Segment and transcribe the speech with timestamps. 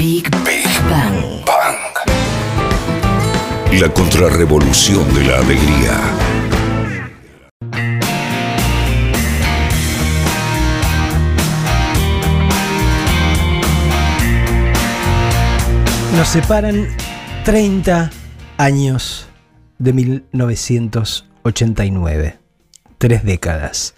[0.00, 1.44] Big, Bang.
[1.44, 1.76] Bang.
[3.78, 6.00] La contrarrevolución de la alegría.
[16.16, 16.88] Nos separan
[17.44, 18.10] 30
[18.56, 19.28] años
[19.78, 22.38] de 1989.
[22.96, 23.94] Tres décadas.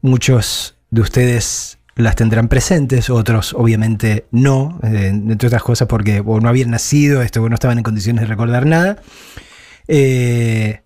[0.00, 6.48] Muchos de ustedes las tendrán presentes, otros obviamente no, eh, entre otras cosas porque no
[6.48, 8.98] habían nacido, esto, o no estaban en condiciones de recordar nada.
[9.88, 10.82] Eh,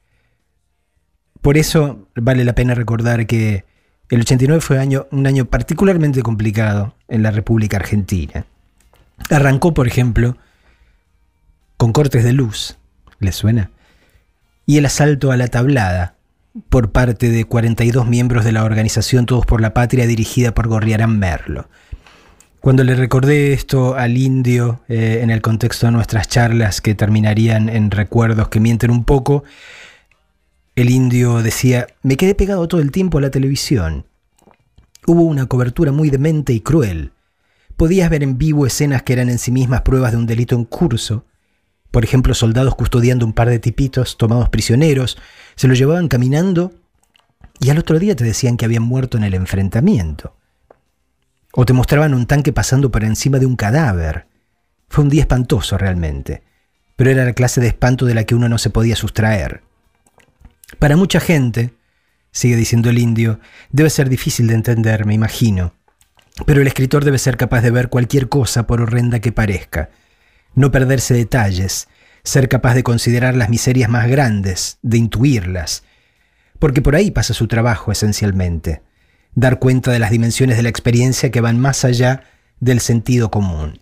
[1.40, 3.64] por eso vale la pena recordar que
[4.08, 8.46] el 89 fue año, un año particularmente complicado en la República Argentina.
[9.30, 10.36] Arrancó, por ejemplo,
[11.76, 12.78] con cortes de luz,
[13.20, 13.70] ¿les suena?
[14.66, 16.13] Y el asalto a la tablada
[16.68, 21.18] por parte de 42 miembros de la organización Todos por la Patria dirigida por Gorriarán
[21.18, 21.68] Merlo.
[22.60, 27.68] Cuando le recordé esto al indio eh, en el contexto de nuestras charlas que terminarían
[27.68, 29.44] en recuerdos que mienten un poco,
[30.74, 34.06] el indio decía, me quedé pegado todo el tiempo a la televisión.
[35.06, 37.12] Hubo una cobertura muy demente y cruel.
[37.76, 40.64] Podías ver en vivo escenas que eran en sí mismas pruebas de un delito en
[40.64, 41.26] curso,
[41.90, 45.16] por ejemplo, soldados custodiando un par de tipitos tomados prisioneros,
[45.56, 46.72] se los llevaban caminando
[47.60, 50.36] y al otro día te decían que habían muerto en el enfrentamiento.
[51.52, 54.26] O te mostraban un tanque pasando por encima de un cadáver.
[54.88, 56.42] Fue un día espantoso realmente,
[56.96, 59.62] pero era la clase de espanto de la que uno no se podía sustraer.
[60.78, 61.74] Para mucha gente,
[62.32, 63.38] sigue diciendo el indio,
[63.70, 65.74] debe ser difícil de entender, me imagino,
[66.46, 69.90] pero el escritor debe ser capaz de ver cualquier cosa por horrenda que parezca
[70.54, 71.88] no perderse detalles,
[72.24, 75.84] ser capaz de considerar las miserias más grandes, de intuirlas,
[76.58, 78.82] porque por ahí pasa su trabajo esencialmente,
[79.34, 82.24] dar cuenta de las dimensiones de la experiencia que van más allá
[82.60, 83.78] del sentido común.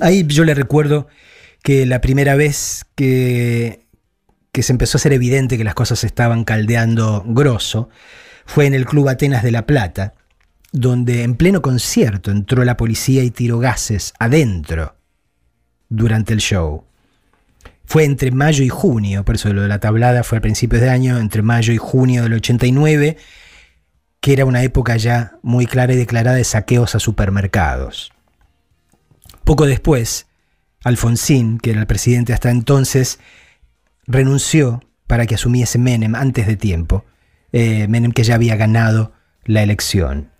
[0.00, 1.06] Ahí yo le recuerdo
[1.62, 3.86] que la primera vez que,
[4.50, 7.88] que se empezó a ser evidente que las cosas estaban caldeando grosso
[8.46, 10.14] fue en el Club Atenas de La Plata,
[10.72, 14.96] donde en pleno concierto entró la policía y tiró gases adentro
[15.88, 16.84] durante el show.
[17.84, 20.88] Fue entre mayo y junio, por eso lo de la tablada fue a principios de
[20.88, 23.16] año, entre mayo y junio del 89,
[24.20, 28.12] que era una época ya muy clara y declarada de saqueos a supermercados.
[29.44, 30.26] Poco después,
[30.84, 33.18] Alfonsín, que era el presidente hasta entonces,
[34.06, 37.04] renunció para que asumiese Menem antes de tiempo,
[37.52, 39.12] eh, Menem que ya había ganado
[39.44, 40.30] la elección.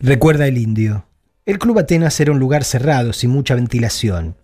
[0.00, 1.06] Recuerda el indio,
[1.46, 4.36] el Club Atenas era un lugar cerrado, sin mucha ventilación.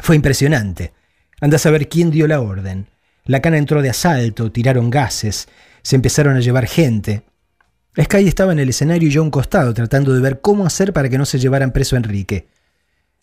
[0.00, 0.92] Fue impresionante.
[1.40, 2.88] Anda a saber quién dio la orden.
[3.24, 5.48] La cana entró de asalto, tiraron gases,
[5.82, 7.24] se empezaron a llevar gente.
[8.00, 10.92] Sky estaba en el escenario y yo a un costado, tratando de ver cómo hacer
[10.92, 12.48] para que no se llevaran preso a Enrique.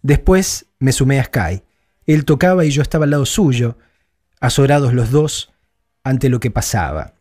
[0.01, 1.63] Después me sumé a Sky.
[2.05, 3.77] Él tocaba y yo estaba al lado suyo,
[4.39, 5.53] azorados los dos
[6.03, 7.13] ante lo que pasaba.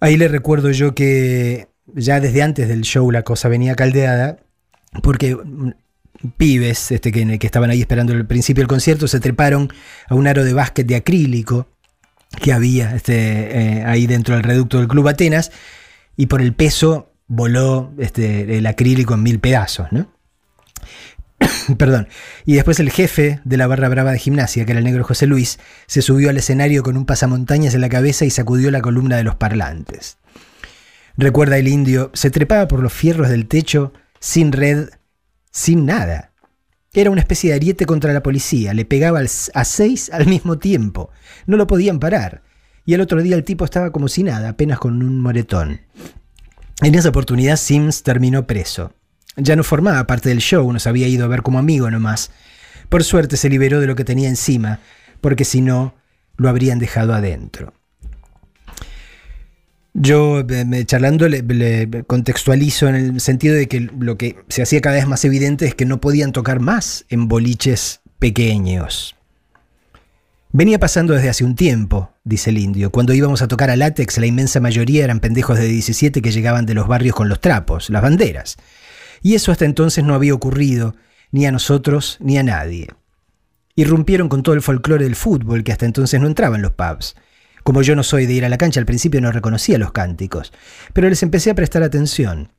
[0.00, 4.38] Ahí le recuerdo yo que ya desde antes del show la cosa venía caldeada,
[5.02, 5.36] porque
[6.36, 9.72] pibes este, que, que estaban ahí esperando el principio del concierto se treparon
[10.08, 11.68] a un aro de básquet de acrílico
[12.40, 15.52] que había este, eh, ahí dentro del reducto del Club Atenas
[16.16, 20.12] y por el peso voló este, el acrílico en mil pedazos, ¿no?
[21.78, 22.08] Perdón.
[22.44, 25.26] Y después el jefe de la barra brava de gimnasia, que era el negro José
[25.26, 29.16] Luis, se subió al escenario con un pasamontañas en la cabeza y sacudió la columna
[29.16, 30.18] de los parlantes.
[31.16, 34.88] Recuerda el indio, se trepaba por los fierros del techo sin red,
[35.52, 36.32] sin nada.
[36.92, 41.10] Era una especie de ariete contra la policía, le pegaba a seis al mismo tiempo.
[41.46, 42.42] No lo podían parar.
[42.84, 45.82] Y el otro día el tipo estaba como si nada, apenas con un moretón.
[46.82, 48.92] En esa oportunidad Sims terminó preso.
[49.36, 52.30] Ya no formaba parte del show, nos había ido a ver como amigo nomás.
[52.88, 54.80] Por suerte se liberó de lo que tenía encima,
[55.20, 55.94] porque si no,
[56.36, 57.72] lo habrían dejado adentro.
[59.94, 60.42] Yo
[60.86, 65.24] charlando le, contextualizo en el sentido de que lo que se hacía cada vez más
[65.24, 69.16] evidente es que no podían tocar más en boliches pequeños.
[70.54, 72.90] Venía pasando desde hace un tiempo, dice el indio.
[72.90, 76.66] Cuando íbamos a tocar a látex, la inmensa mayoría eran pendejos de 17 que llegaban
[76.66, 78.56] de los barrios con los trapos, las banderas.
[79.22, 80.94] Y eso hasta entonces no había ocurrido,
[81.30, 82.88] ni a nosotros ni a nadie.
[83.76, 87.14] Irrumpieron con todo el folclore del fútbol que hasta entonces no entraba en los pubs.
[87.62, 90.52] Como yo no soy de ir a la cancha, al principio no reconocía los cánticos,
[90.92, 92.50] pero les empecé a prestar atención.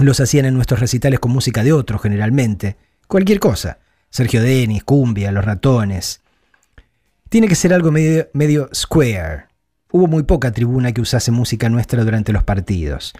[0.00, 2.76] Los hacían en nuestros recitales con música de otros, generalmente.
[3.06, 3.78] Cualquier cosa.
[4.10, 6.20] Sergio Denis, Cumbia, Los Ratones.
[7.28, 9.46] Tiene que ser algo medio, medio square.
[9.90, 13.14] Hubo muy poca tribuna que usase música nuestra durante los partidos.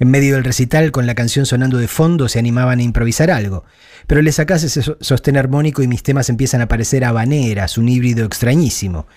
[0.00, 3.64] En medio del recital, con la canción sonando de fondo, se animaban a improvisar algo.
[4.06, 8.24] Pero le sacás ese sostén armónico y mis temas empiezan a parecer habaneras, un híbrido
[8.24, 9.08] extrañísimo,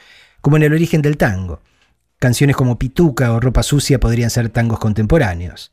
[0.42, 1.62] como en el origen del tango.
[2.20, 5.72] Canciones como Pituca o Ropa Sucia podrían ser tangos contemporáneos.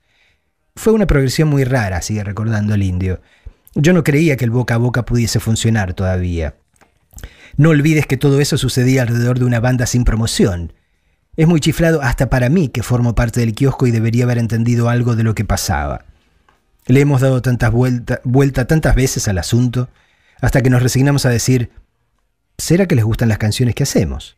[0.76, 3.20] Fue una progresión muy rara, sigue recordando el indio.
[3.74, 6.54] Yo no creía que el boca a boca pudiese funcionar todavía.
[7.56, 10.72] No olvides que todo eso sucedía alrededor de una banda sin promoción.
[11.36, 14.88] Es muy chiflado hasta para mí que formo parte del kiosco y debería haber entendido
[14.88, 16.04] algo de lo que pasaba.
[16.86, 19.90] Le hemos dado tantas vueltas vuelta tantas veces al asunto
[20.40, 21.70] hasta que nos resignamos a decir,
[22.56, 24.37] ¿será que les gustan las canciones que hacemos?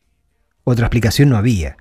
[0.65, 1.77] Otra explicación no había.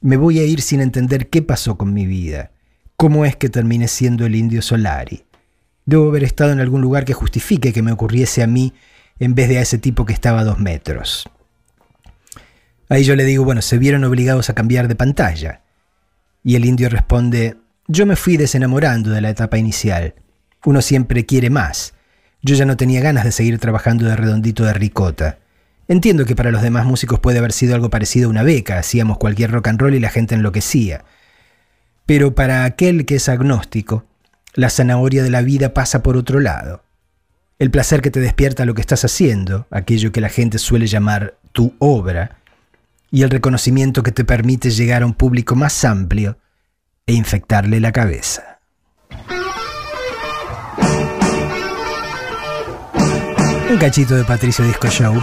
[0.00, 2.52] Me voy a ir sin entender qué pasó con mi vida,
[2.96, 5.24] cómo es que terminé siendo el indio Solari.
[5.86, 8.74] Debo haber estado en algún lugar que justifique que me ocurriese a mí
[9.18, 11.28] en vez de a ese tipo que estaba a dos metros.
[12.88, 15.62] Ahí yo le digo, bueno, se vieron obligados a cambiar de pantalla.
[16.44, 20.14] Y el indio responde, yo me fui desenamorando de la etapa inicial.
[20.64, 21.94] Uno siempre quiere más.
[22.42, 25.38] Yo ya no tenía ganas de seguir trabajando de redondito de ricota.
[25.90, 29.16] Entiendo que para los demás músicos puede haber sido algo parecido a una beca, hacíamos
[29.16, 31.04] cualquier rock and roll y la gente enloquecía.
[32.04, 34.04] Pero para aquel que es agnóstico,
[34.52, 36.82] la zanahoria de la vida pasa por otro lado.
[37.58, 41.38] El placer que te despierta lo que estás haciendo, aquello que la gente suele llamar
[41.52, 42.36] tu obra,
[43.10, 46.36] y el reconocimiento que te permite llegar a un público más amplio
[47.06, 48.60] e infectarle la cabeza.
[53.70, 55.14] Un cachito de Patricio Disco Show.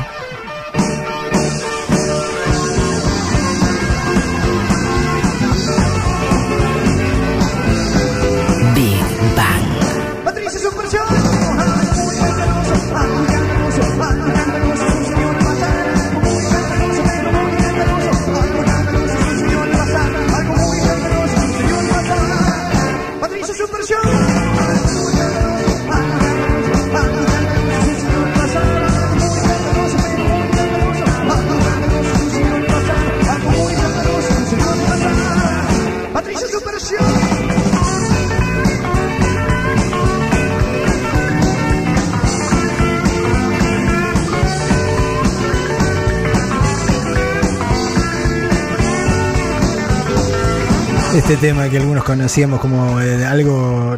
[51.18, 53.96] Este tema que algunos conocíamos como eh, algo,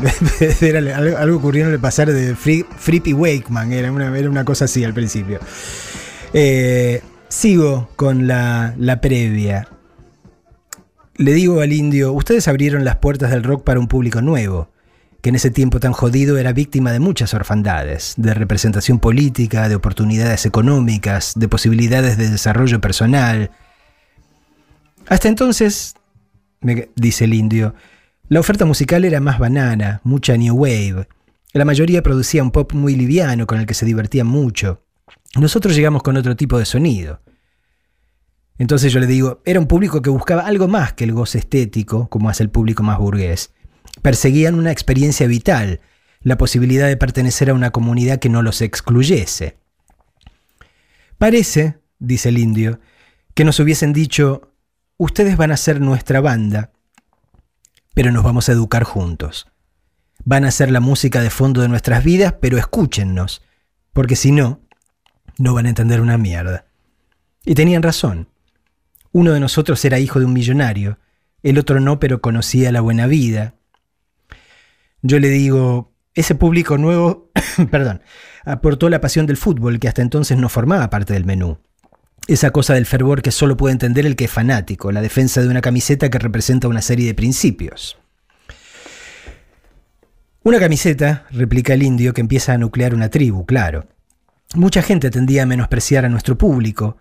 [0.62, 4.84] era algo, algo ocurriendo en pasar de Frippy Wakeman, era una, era una cosa así
[4.84, 5.40] al principio.
[6.34, 9.68] Eh, sigo con la, la previa.
[11.16, 14.70] Le digo al indio, ustedes abrieron las puertas del rock para un público nuevo,
[15.22, 19.76] que en ese tiempo tan jodido era víctima de muchas orfandades, de representación política, de
[19.76, 23.50] oportunidades económicas, de posibilidades de desarrollo personal.
[25.08, 25.97] Hasta entonces
[26.96, 27.76] dice el indio.
[28.30, 31.08] La oferta musical era más banana, mucha new wave.
[31.54, 34.84] La mayoría producía un pop muy liviano con el que se divertían mucho.
[35.36, 37.22] Nosotros llegamos con otro tipo de sonido.
[38.58, 42.10] Entonces yo le digo, era un público que buscaba algo más que el goce estético,
[42.10, 43.54] como hace el público más burgués.
[44.02, 45.80] Perseguían una experiencia vital,
[46.22, 49.58] la posibilidad de pertenecer a una comunidad que no los excluyese.
[51.18, 52.80] Parece, dice el indio,
[53.34, 54.54] que nos hubiesen dicho,
[54.98, 56.72] ustedes van a ser nuestra banda,
[57.94, 59.48] pero nos vamos a educar juntos.
[60.24, 63.42] Van a ser la música de fondo de nuestras vidas, pero escúchennos,
[63.94, 64.62] porque si no,
[65.38, 66.66] no van a entender una mierda.
[67.46, 68.28] Y tenían razón.
[69.12, 71.00] Uno de nosotros era hijo de un millonario,
[71.44, 73.56] el otro no, pero conocía la buena vida.
[75.02, 77.32] Yo le digo, ese público nuevo,
[77.72, 78.02] perdón,
[78.44, 81.60] aportó la pasión del fútbol que hasta entonces no formaba parte del menú.
[82.28, 85.48] Esa cosa del fervor que solo puede entender el que es fanático, la defensa de
[85.48, 87.98] una camiseta que representa una serie de principios.
[90.44, 93.88] Una camiseta, replica el indio, que empieza a nuclear una tribu, claro.
[94.56, 96.98] Mucha gente tendía a menospreciar a nuestro público.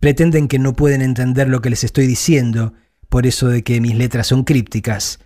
[0.00, 2.74] Pretenden que no pueden entender lo que les estoy diciendo,
[3.08, 5.20] por eso de que mis letras son crípticas.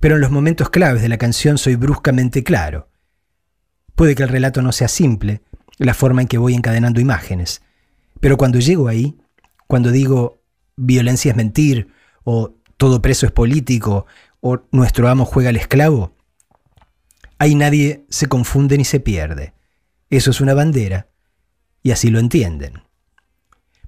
[0.00, 2.88] Pero en los momentos claves de la canción soy bruscamente claro.
[3.94, 5.42] Puede que el relato no sea simple,
[5.76, 7.62] la forma en que voy encadenando imágenes.
[8.20, 9.18] Pero cuando llego ahí,
[9.66, 10.42] cuando digo
[10.76, 11.88] violencia es mentir,
[12.24, 14.06] o todo preso es político,
[14.40, 16.14] o nuestro amo juega al esclavo,
[17.38, 19.54] ahí nadie se confunde ni se pierde.
[20.10, 21.08] Eso es una bandera,
[21.82, 22.82] y así lo entienden.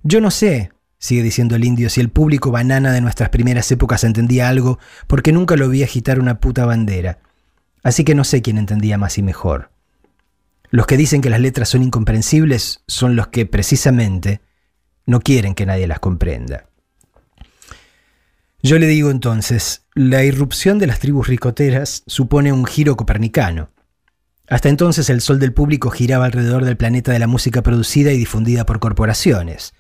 [0.03, 4.05] Yo no sé, sigue diciendo el indio, si el público banana de nuestras primeras épocas
[4.05, 7.21] entendía algo, porque nunca lo vi agitar una puta bandera.
[7.83, 9.71] Así que no sé quién entendía más y mejor.
[10.71, 14.41] Los que dicen que las letras son incomprensibles son los que precisamente
[15.05, 16.67] no quieren que nadie las comprenda.
[18.63, 23.71] Yo le digo entonces, la irrupción de las tribus ricoteras supone un giro copernicano.
[24.49, 28.19] Hasta entonces el sol del público giraba alrededor del planeta de la música producida y
[28.19, 29.73] difundida por corporaciones.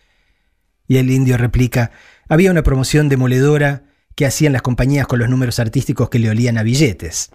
[0.88, 1.90] Y el indio replica,
[2.28, 6.56] había una promoción demoledora que hacían las compañías con los números artísticos que le olían
[6.56, 7.30] a billetes.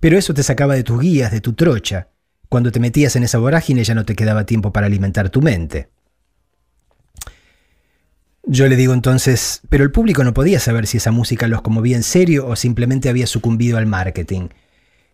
[0.00, 2.08] Pero eso te sacaba de tus guías, de tu trocha.
[2.52, 5.88] Cuando te metías en esa vorágine ya no te quedaba tiempo para alimentar tu mente.
[8.42, 11.96] Yo le digo entonces, pero el público no podía saber si esa música los conmovía
[11.96, 14.50] en serio o simplemente había sucumbido al marketing.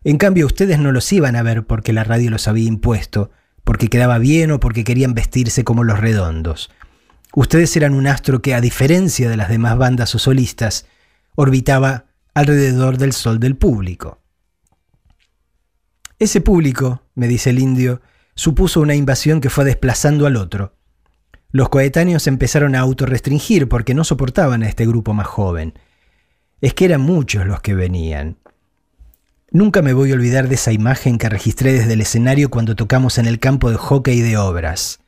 [0.03, 3.31] En cambio, ustedes no los iban a ver porque la radio los había impuesto,
[3.63, 6.73] porque quedaba bien o porque querían vestirse como los redondos.
[7.37, 10.87] Ustedes eran un astro que, a diferencia de las demás bandas o solistas,
[11.37, 14.19] orbitaba alrededor del sol del público.
[16.19, 18.03] Ese público, me dice el indio,
[18.35, 20.75] supuso una invasión que fue desplazando al otro.
[21.51, 25.79] Los coetáneos empezaron a autorrestringir porque no soportaban a este grupo más joven.
[26.61, 28.37] Es que eran muchos los que venían.
[29.51, 33.17] Nunca me voy a olvidar de esa imagen que registré desde el escenario cuando tocamos
[33.17, 35.01] en el campo de hockey de obras.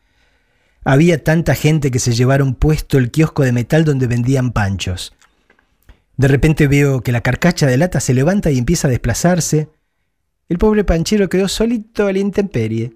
[0.82, 5.12] Había tanta gente que se llevaron puesto el kiosco de metal donde vendían panchos.
[6.16, 9.68] De repente veo que la carcacha de lata se levanta y empieza a desplazarse.
[10.50, 12.92] El pobre panchero quedó solito a la intemperie.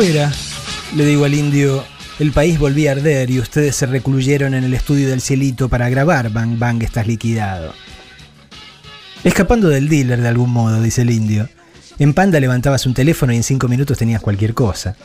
[0.00, 1.84] Le digo al indio,
[2.18, 5.90] el país volvía a arder y ustedes se recluyeron en el estudio del cielito para
[5.90, 7.74] grabar Bang Bang estás liquidado.
[9.24, 11.50] Escapando del dealer de algún modo, dice el indio.
[11.98, 14.96] En Panda levantabas un teléfono y en cinco minutos tenías cualquier cosa.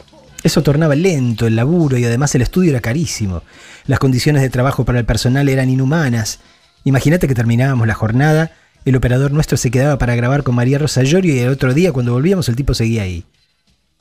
[0.44, 3.44] Eso tornaba lento el laburo y además el estudio era carísimo.
[3.88, 6.40] Las condiciones de trabajo para el personal eran inhumanas.
[6.86, 8.54] Imagínate que terminábamos la jornada,
[8.86, 11.92] el operador nuestro se quedaba para grabar con María Rosa Llorio y el otro día
[11.92, 13.26] cuando volvíamos el tipo seguía ahí.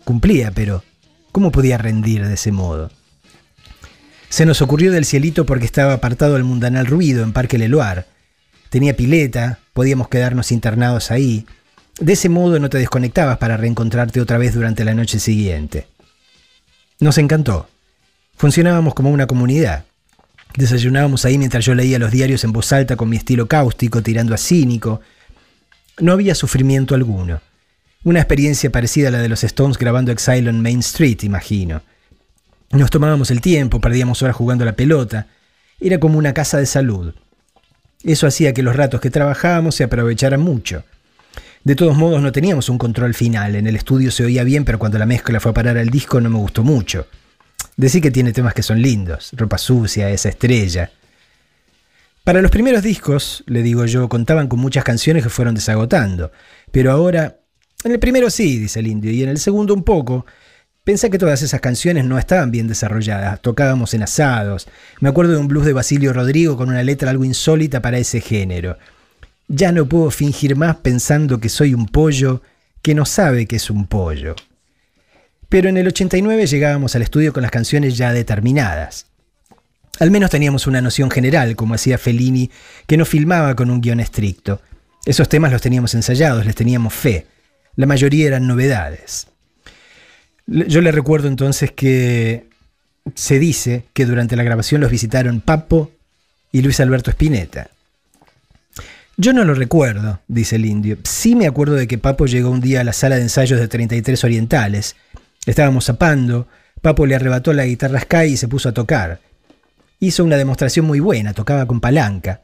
[0.05, 0.85] Cumplía, pero
[1.33, 2.91] ¿cómo podía rendir de ese modo?
[4.29, 8.05] Se nos ocurrió del cielito porque estaba apartado del mundanal ruido en Parque Leloir.
[8.69, 11.47] Tenía pileta, podíamos quedarnos internados ahí.
[12.01, 15.87] De ese modo no te desconectabas para reencontrarte otra vez durante la noche siguiente.
[17.01, 17.69] Nos encantó.
[18.37, 19.85] Funcionábamos como una comunidad.
[20.57, 24.35] Desayunábamos ahí mientras yo leía los diarios en voz alta con mi estilo cáustico, tirando
[24.35, 25.01] a cínico.
[26.01, 27.41] No había sufrimiento alguno.
[28.05, 31.81] Una experiencia parecida a la de los Stones grabando Exile on Main Street, imagino.
[32.71, 35.27] Nos tomábamos el tiempo, perdíamos horas jugando a la pelota.
[35.81, 37.15] Era como una casa de salud.
[38.03, 40.85] Eso hacía que los ratos que trabajábamos se aprovecharan mucho.
[41.65, 43.55] De todos modos, no teníamos un control final.
[43.55, 46.21] En el estudio se oía bien, pero cuando la mezcla fue a parar al disco
[46.21, 47.07] no me gustó mucho.
[47.79, 50.91] Decí que tiene temas que son lindos, ropa sucia, esa estrella.
[52.23, 56.33] Para los primeros discos, le digo yo, contaban con muchas canciones que fueron desagotando.
[56.71, 57.39] Pero ahora,
[57.85, 60.27] en el primero sí, dice el indio, y en el segundo un poco.
[60.85, 64.67] Pensé que todas esas canciones no estaban bien desarrolladas, tocábamos en asados.
[65.01, 68.21] Me acuerdo de un blues de Basilio Rodrigo con una letra algo insólita para ese
[68.21, 68.77] género.
[69.49, 72.43] Ya no puedo fingir más pensando que soy un pollo
[72.83, 74.35] que no sabe que es un pollo.
[75.49, 79.07] Pero en el 89 llegábamos al estudio con las canciones ya determinadas.
[80.01, 82.51] Al menos teníamos una noción general, como hacía Fellini,
[82.87, 84.61] que no filmaba con un guion estricto.
[85.07, 87.27] Esos temas los teníamos ensayados, les teníamos fe.
[87.77, 89.27] La mayoría eran novedades.
[90.47, 92.47] Yo le recuerdo entonces que
[93.15, 95.91] se dice que durante la grabación los visitaron Papo
[96.53, 97.71] y Luis Alberto Spinetta.
[99.17, 100.99] Yo no lo recuerdo, dice el indio.
[101.05, 103.69] Sí me acuerdo de que Papo llegó un día a la sala de ensayos de
[103.69, 104.97] 33 Orientales.
[105.47, 106.49] Estábamos zapando,
[106.83, 109.21] Papo le arrebató la guitarra Sky y se puso a tocar.
[110.01, 112.43] Hizo una demostración muy buena, tocaba con palanca.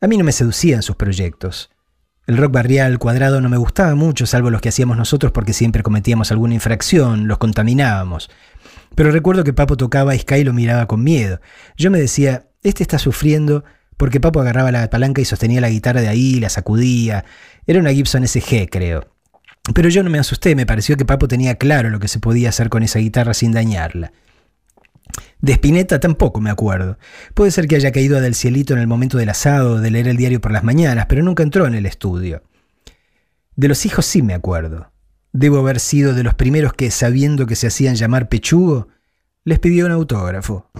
[0.00, 1.70] A mí no me seducían sus proyectos.
[2.26, 5.82] El rock barrial cuadrado no me gustaba mucho, salvo los que hacíamos nosotros porque siempre
[5.82, 8.30] cometíamos alguna infracción, los contaminábamos.
[8.94, 11.40] Pero recuerdo que Papo tocaba y Sky lo miraba con miedo.
[11.76, 13.64] Yo me decía, este está sufriendo
[13.96, 17.24] porque Papo agarraba la palanca y sostenía la guitarra de ahí, la sacudía.
[17.66, 19.08] Era una Gibson SG, creo.
[19.74, 22.50] Pero yo no me asusté, me pareció que Papo tenía claro lo que se podía
[22.50, 24.12] hacer con esa guitarra sin dañarla.
[25.40, 26.98] De Spinetta tampoco me acuerdo.
[27.34, 30.16] Puede ser que haya caído del cielito en el momento del asado, de leer el
[30.16, 32.42] diario por las mañanas, pero nunca entró en el estudio.
[33.56, 34.92] De los hijos sí me acuerdo.
[35.32, 38.88] Debo haber sido de los primeros que, sabiendo que se hacían llamar pechugo,
[39.44, 40.70] les pidió un autógrafo.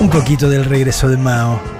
[0.00, 1.71] Un poquito del regreso de Mao.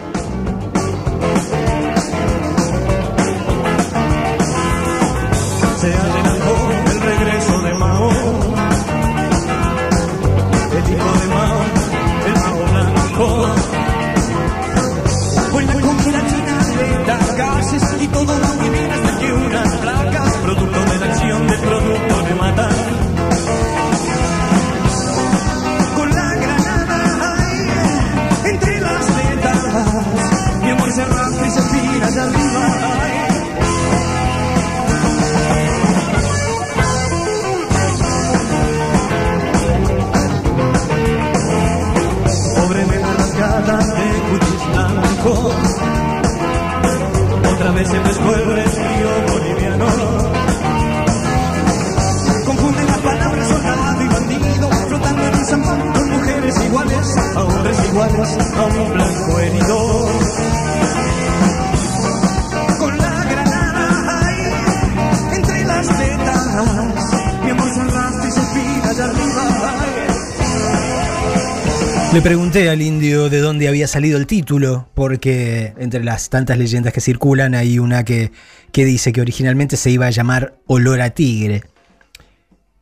[47.52, 49.87] Otra vez se pescó el resfrío boliviano.
[52.45, 57.85] Confunden las palabras soldado y bandido Flotando en un zampán con mujeres iguales A hombres
[57.85, 60.09] iguales a un blanco herido
[72.12, 76.93] Le pregunté al indio de dónde había salido el título, porque entre las tantas leyendas
[76.93, 78.33] que circulan hay una que,
[78.71, 81.62] que dice que originalmente se iba a llamar Olor a Tigre.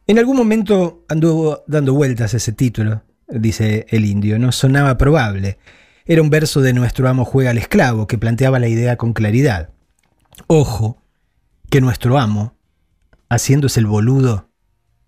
[0.09, 5.59] En algún momento anduvo dando vueltas ese título, dice el indio, no sonaba probable.
[6.07, 9.71] Era un verso de Nuestro amo juega al esclavo que planteaba la idea con claridad.
[10.49, 11.01] Ojo,
[11.71, 12.57] que nuestro amo,
[13.29, 14.50] haciéndose el boludo,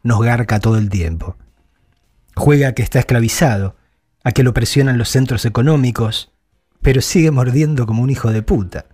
[0.02, 1.36] nos garca todo el tiempo.
[2.34, 3.76] Juega a que está esclavizado,
[4.24, 6.32] a que lo presionan los centros económicos,
[6.80, 8.86] pero sigue mordiendo como un hijo de puta.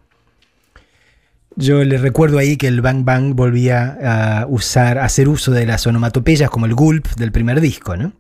[1.57, 3.99] Yo le recuerdo ahí que el Bang Bang volvía
[4.41, 8.13] a usar, a hacer uso de las onomatopeyas como el gulp del primer disco, ¿no?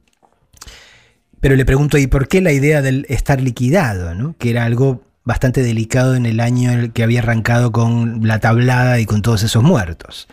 [1.40, 4.36] Pero le pregunto ahí por qué la idea del estar liquidado, ¿no?
[4.38, 9.06] Que era algo bastante delicado en el año que había arrancado con la tablada y
[9.06, 10.26] con todos esos muertos.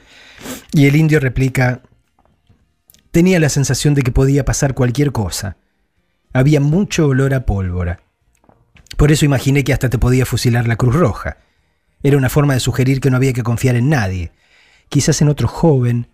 [0.71, 1.81] Y el indio replica,
[3.15, 5.55] tenía la sensación de que podía pasar cualquier cosa.
[6.33, 8.01] Había mucho olor a pólvora.
[8.97, 11.37] Por eso imaginé que hasta te podía fusilar la Cruz Roja.
[12.03, 14.33] Era una forma de sugerir que no había que confiar en nadie,
[14.89, 16.09] quizás en otro joven,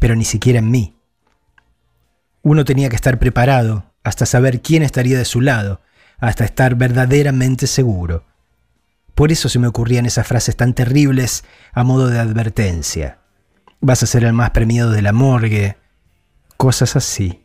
[0.00, 0.96] pero ni siquiera en mí.
[2.40, 5.82] Uno tenía que estar preparado hasta saber quién estaría de su lado,
[6.16, 8.24] hasta estar verdaderamente seguro.
[9.14, 13.18] Por eso se me ocurrían esas frases tan terribles a modo de advertencia.
[13.82, 15.81] Vas a ser el más premiado de la morgue,
[16.62, 17.40] cosas así.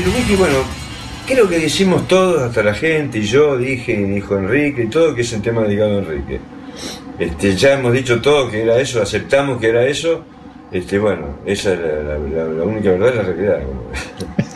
[0.00, 0.54] El, el whisky, bueno,
[1.26, 5.14] creo que decimos todos, hasta la gente, y yo dije, y dijo Enrique, y todo,
[5.14, 6.40] que es un tema dedicado a Enrique.
[7.18, 10.24] Este, ya hemos dicho todo que era eso, aceptamos que era eso.
[10.72, 13.58] Este, bueno, esa es la, la- la- la única verdad, la realidad.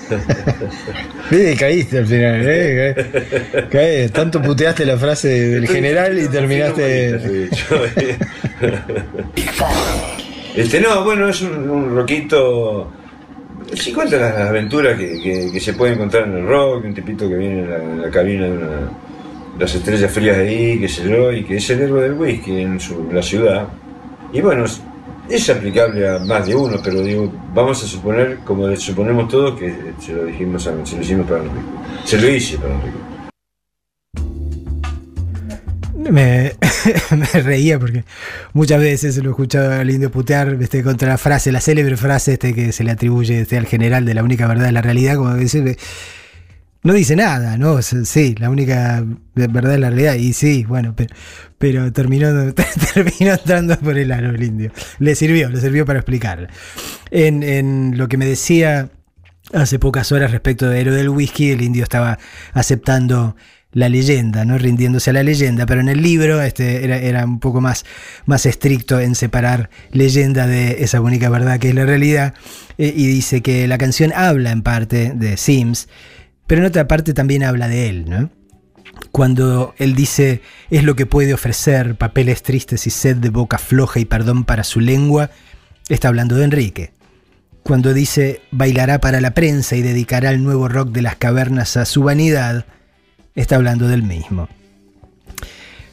[1.30, 2.94] Viste, caíste al final, ¿eh?
[3.70, 4.08] Caí-.
[4.10, 7.48] Tanto puteaste la frase del general y terminaste.
[10.54, 12.92] Este, no, bueno, es un, un rockito.
[13.72, 17.28] Sí cuenta las aventuras que, que- que se puede encontrar en el rock, un tipito
[17.28, 18.66] que viene en la, cabina de una,
[19.58, 22.60] las estrellas frías de ahí, qué sé yo, y que es el héroe del whisky
[22.60, 23.66] en su, la ciudad.
[24.32, 24.64] Y bueno,
[25.28, 29.74] es, aplicable a más de uno, pero digo, vamos a suponer, como suponemos todos, que
[29.98, 31.66] se lo dijimos a- se lo hicimos para Enrique.
[32.04, 32.98] Se lo hice para Enrique.
[36.10, 36.52] Me,
[37.42, 38.04] reía porque
[38.52, 42.34] muchas veces lo he escuchado al indio putear este, contra la frase, la célebre frase
[42.34, 45.16] este que se le atribuye este, al general de la única verdad de la realidad,
[45.16, 45.76] como dice,
[46.82, 47.80] no dice nada, ¿no?
[47.80, 49.02] Sí, la única
[49.34, 51.14] verdad de la realidad, y sí, bueno, pero,
[51.58, 52.52] pero terminó,
[52.94, 54.70] terminó entrando por el aro el indio.
[54.98, 56.50] Le sirvió, le sirvió para explicar.
[57.10, 58.90] En, en lo que me decía
[59.52, 62.18] hace pocas horas respecto de Héroe del Whisky, el indio estaba
[62.52, 63.36] aceptando
[63.74, 64.56] la leyenda, ¿no?
[64.56, 67.84] rindiéndose a la leyenda, pero en el libro este, era, era un poco más,
[68.24, 72.34] más estricto en separar leyenda de esa única verdad que es la realidad,
[72.78, 75.88] eh, y dice que la canción habla en parte de Sims,
[76.46, 78.30] pero en otra parte también habla de él, ¿no?
[79.10, 83.98] Cuando él dice es lo que puede ofrecer, papeles tristes y sed de boca floja
[83.98, 85.30] y perdón para su lengua,
[85.88, 86.92] está hablando de Enrique.
[87.64, 91.86] Cuando dice bailará para la prensa y dedicará el nuevo rock de las cavernas a
[91.86, 92.66] su vanidad,
[93.34, 94.48] está hablando del mismo.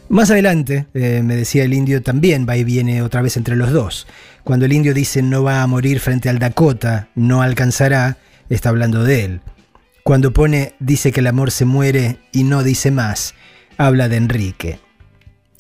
[0.10, 3.72] Más adelante, eh, me decía el indio, también va y viene otra vez entre los
[3.72, 4.08] dos.
[4.44, 8.18] Cuando el indio dice no va a morir frente al Dakota, no alcanzará,
[8.50, 9.42] está hablando de él.
[10.04, 13.36] Cuando pone dice que el amor se muere y no dice más,
[13.78, 14.80] habla de Enrique.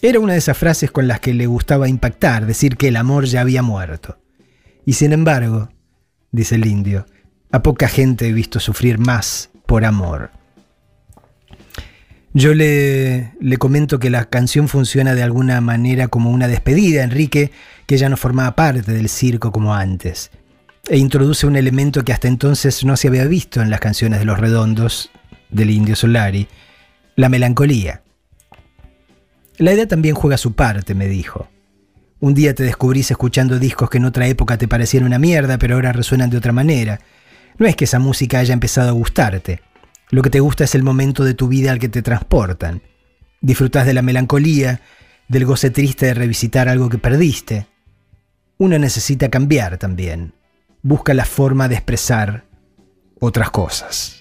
[0.01, 3.25] Era una de esas frases con las que le gustaba impactar, decir que el amor
[3.25, 4.17] ya había muerto.
[4.85, 5.69] Y sin embargo,
[6.31, 7.05] dice el indio,
[7.51, 10.31] a poca gente he visto sufrir más por amor.
[12.33, 17.03] Yo le, le, comento que la canción funciona de alguna manera como una despedida a
[17.03, 17.51] Enrique,
[17.85, 20.31] que ya no formaba parte del circo como antes,
[20.87, 24.25] e introduce un elemento que hasta entonces no se había visto en las canciones de
[24.25, 25.11] los redondos
[25.49, 26.47] del Indio Solari,
[27.17, 28.01] la melancolía.
[29.57, 31.49] La edad también juega su parte, me dijo.
[32.21, 35.75] Un día te descubrís escuchando discos que en otra época te parecían una mierda, pero
[35.75, 36.99] ahora resuenan de otra manera.
[37.57, 39.61] No es que esa música haya empezado a gustarte.
[40.11, 42.81] Lo que te gusta es el momento de tu vida al que te transportan.
[43.39, 44.81] Disfrutas de la melancolía,
[45.29, 47.67] del goce triste de revisitar algo que perdiste.
[48.57, 50.33] Uno necesita cambiar también.
[50.81, 52.43] Busca la forma de expresar
[53.21, 54.19] otras cosas.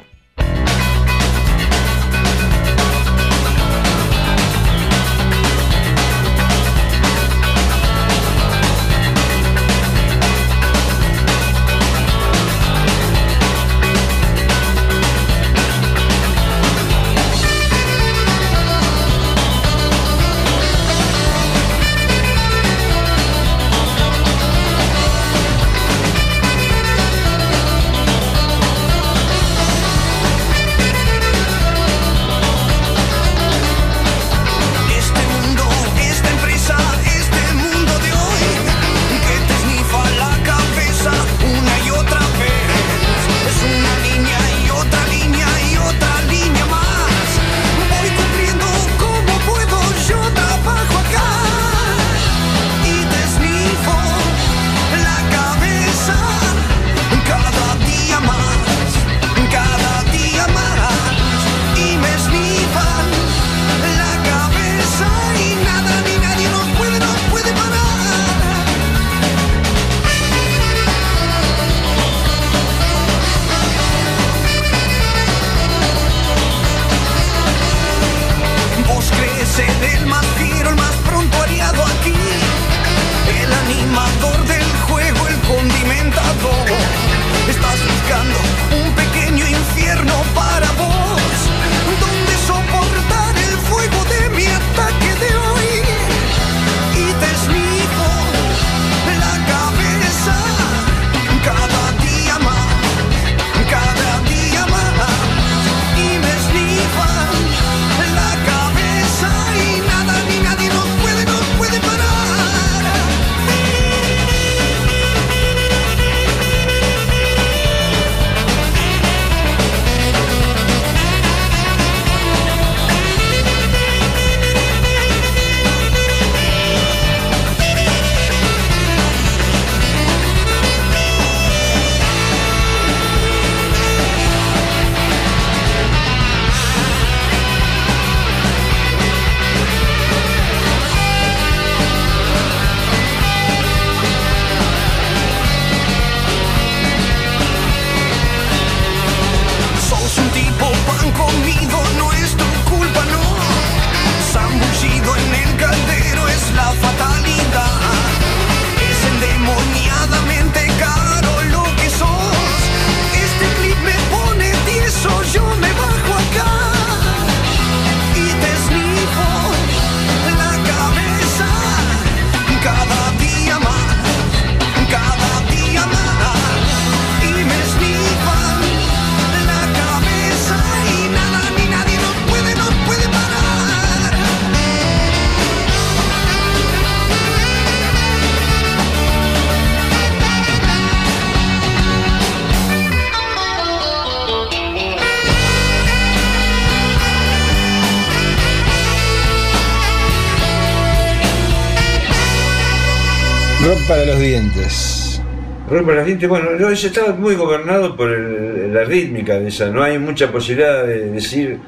[205.86, 209.70] Los dientes, bueno, no, estaba muy gobernado por la rítmica de esa.
[209.70, 211.58] No hay mucha posibilidad de decir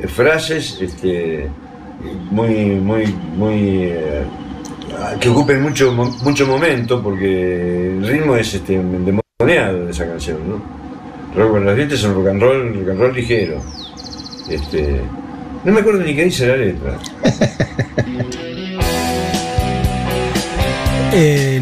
[0.00, 1.48] eh, frases este,
[2.30, 3.84] muy, muy, muy.
[3.84, 4.24] eh,
[5.20, 10.62] que ocupen mucho, mucho momento, porque el ritmo es este, endemoniado de esa canción, ¿no?
[11.34, 13.60] Rock para los dientes es un rock and roll, rock and roll ligero.
[14.48, 15.00] Este,
[15.64, 16.98] no me acuerdo ni qué dice la letra.
[21.16, 21.53] Eh,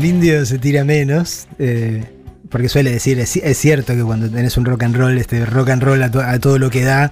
[0.44, 1.46] se tira menos.
[1.58, 2.04] eh,
[2.50, 5.82] porque suele decir, es, cierto que cuando tenés un rock and roll, este rock and
[5.82, 7.10] roll a, to- a todo lo que da,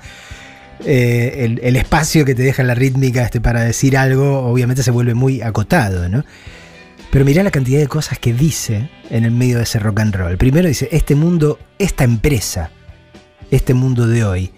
[0.85, 4.91] eh, el, el espacio que te deja la rítmica este, para decir algo, obviamente se
[4.91, 6.25] vuelve muy acotado, ¿no?
[7.11, 10.15] Pero mirá la cantidad de cosas que dice en el medio de ese rock and
[10.15, 10.37] roll.
[10.37, 12.71] Primero dice, este mundo, esta empresa,
[13.51, 14.51] este mundo de hoy,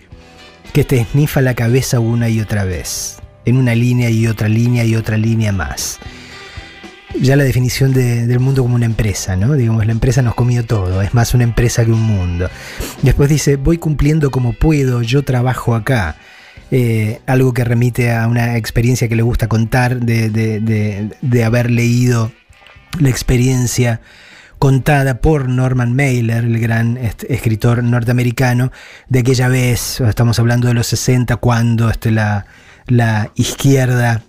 [0.73, 4.85] que te esnifa la cabeza una y otra vez, en una línea y otra línea
[4.85, 6.01] y otra línea más
[7.21, 9.55] ya la definición de- del mundo como una empresa, ¿no?
[9.55, 12.49] Digamos, la empresa nos comió todo, es más una empresa que un mundo.
[13.03, 16.17] Después dice, voy cumpliendo como puedo, yo trabajo acá.
[16.71, 22.33] Eh, algo que remite a una experiencia que le gusta contar, de, haber leído
[22.99, 24.01] la experiencia
[24.59, 28.73] contada por Norman Mailer, el gran escritor norteamericano,
[29.09, 32.47] de aquella vez, estamos hablando de los 60, cuando este, la
[33.35, 34.23] izquierda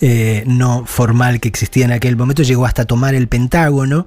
[0.00, 4.06] eh, no formal que existía en aquel momento, llegó hasta tomar el Pentágono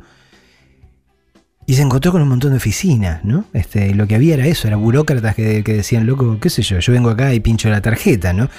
[1.65, 3.45] y se encontró con un montón de oficinas, ¿no?
[3.53, 6.79] Este, lo que había era eso, era burócratas que, que decían, loco, qué sé yo,
[6.79, 8.49] yo vengo acá y pincho la tarjeta, ¿no?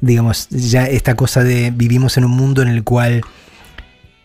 [0.00, 3.22] Digamos, ya esta cosa de vivimos en un mundo en el cual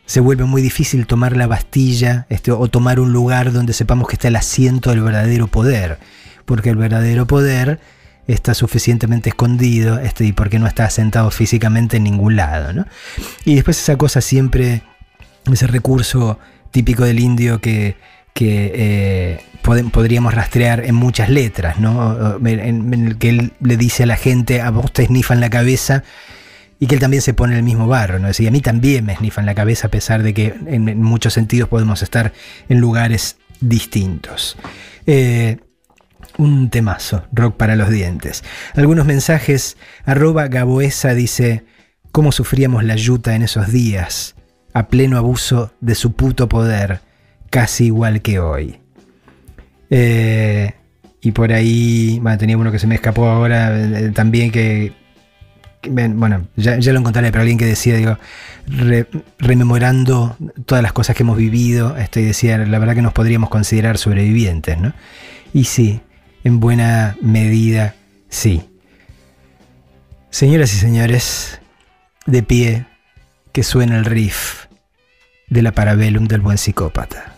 [0.06, 4.16] se vuelve muy difícil tomar la Bastilla este, o tomar un lugar donde sepamos que
[4.16, 6.00] está el asiento del verdadero poder,
[6.46, 7.80] porque el verdadero poder
[8.28, 12.74] está suficientemente escondido este, y porque no está asentado físicamente en ningún lado.
[12.74, 12.86] ¿no?
[13.46, 14.84] Y después esa cosa siempre,
[15.52, 16.40] ese recurso
[16.72, 17.96] típico del indio que,
[18.34, 19.40] que eh,
[19.92, 22.38] podríamos rastrear en muchas letras, ¿no?
[22.46, 26.04] en, el que él le dice a la gente, a vos te esnifan la cabeza,
[26.80, 28.26] y que él también se pone en el mismo barro, ¿no?
[28.28, 31.04] Es decir, a mí también me esnifan la cabeza a pesar de que en, en
[31.04, 32.34] muchos sentidos podemos estar
[32.70, 34.58] en lugares distintos.
[35.06, 35.58] Eh,
[36.38, 38.44] un temazo, rock para los dientes.
[38.76, 41.64] Algunos mensajes, arroba Gaboesa dice,
[42.12, 44.36] ¿cómo sufríamos la yuta en esos días?
[44.74, 47.02] A pleno abuso de su puto poder,
[47.50, 48.80] casi igual que hoy.
[49.90, 50.74] Eh,
[51.22, 54.94] y por ahí, bueno, tenía uno que se me escapó ahora eh, también que,
[55.90, 58.18] bueno, ya, ya lo encontraré, pero alguien que decía, digo,
[58.68, 63.50] re- rememorando todas las cosas que hemos vivido, este, decía, la verdad que nos podríamos
[63.50, 64.94] considerar sobrevivientes, ¿no?
[65.54, 66.02] Y sí,
[66.44, 67.96] en buena medida,
[68.30, 68.64] sí.
[70.30, 71.60] Señoras y señores,
[72.26, 72.86] de pie,
[73.52, 74.66] que suena el riff
[75.48, 77.36] de la Parabellum del buen psicópata.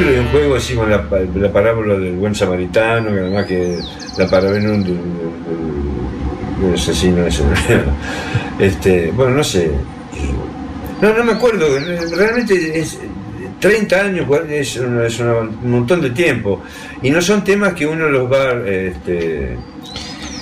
[0.00, 3.78] Título de un juego así con la, la parábola del buen samaritano, que además que
[4.16, 7.42] la parabellum del, asesino ese.
[8.58, 9.70] este, bueno, no sé.
[11.00, 11.66] No, no me acuerdo.
[12.16, 12.98] Realmente es
[13.60, 16.62] 30 años es, es un montón de tiempo.
[17.02, 19.56] Y no son temas que uno los va este,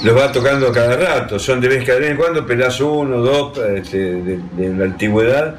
[0.05, 1.39] los va tocando cada rato.
[1.39, 4.41] Son de vez que vez en cuando pelás uno, dos este, de,
[4.77, 5.57] la antigüedad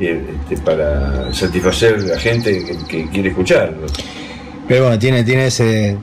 [0.00, 3.86] este, para satisfacer a la gente que, que quiere escucharlo.
[4.68, 5.96] Pero bueno, tiene, tiene ese,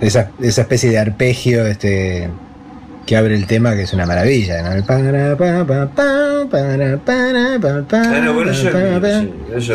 [0.00, 2.28] esa, esa especie de arpegio este,
[3.04, 4.62] que abre el tema que es una maravilla.
[4.62, 4.84] ¿no?
[4.88, 5.34] Ah,
[8.34, 8.70] bueno, eso
[9.56, 9.74] eso.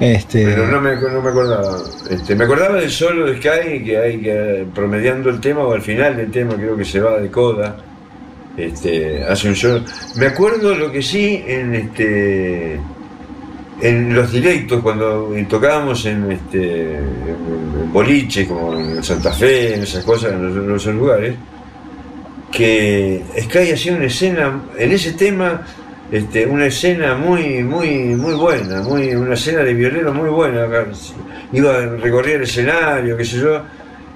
[0.00, 1.76] Este, Pero no me, no me acordaba.
[2.10, 5.82] Este, me acordaba del solo de Sky que hay que promediando el tema o al
[5.82, 7.76] final del tema creo que se va de coda.
[8.56, 9.84] Este, hace un solo.
[10.16, 12.78] Me acuerdo lo que sí en este
[13.80, 20.04] en los directos cuando tocábamos en este en, boliche como en Santa Fe, en esas
[20.04, 21.34] cosas, en en esos lugares,
[22.50, 25.62] que Sky hacía una escena en ese tema
[26.12, 30.68] este, una escena muy, muy, muy buena, muy, una escena de violero muy buena.
[31.54, 33.62] Iba a recorrer el escenario, qué sé yo.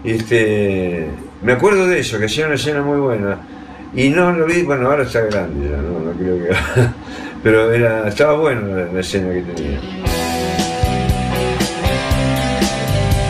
[0.04, 1.06] Este,
[1.40, 3.38] me acuerdo de eso, que hacía una escena muy buena.
[3.96, 6.50] Y no lo vi, bueno, ahora está grande ya, no, no creo que.
[7.42, 9.80] Pero era, estaba buena la, la escena que tenía.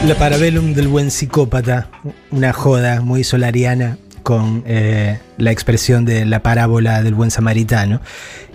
[0.07, 1.89] La Parabellum del buen psicópata,
[2.33, 8.01] una joda muy solariana con eh, la expresión de la parábola del buen samaritano.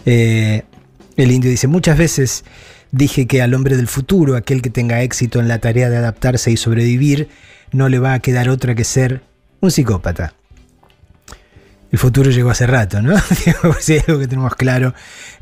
[0.05, 0.64] Eh,
[1.16, 2.43] el indio dice, muchas veces
[2.91, 6.51] dije que al hombre del futuro, aquel que tenga éxito en la tarea de adaptarse
[6.51, 7.30] y sobrevivir,
[7.72, 9.22] no le va a quedar otra que ser
[9.62, 10.34] un psicópata.
[11.92, 13.16] El futuro llegó hace rato, ¿no?
[13.80, 14.94] si hay algo que tenemos claro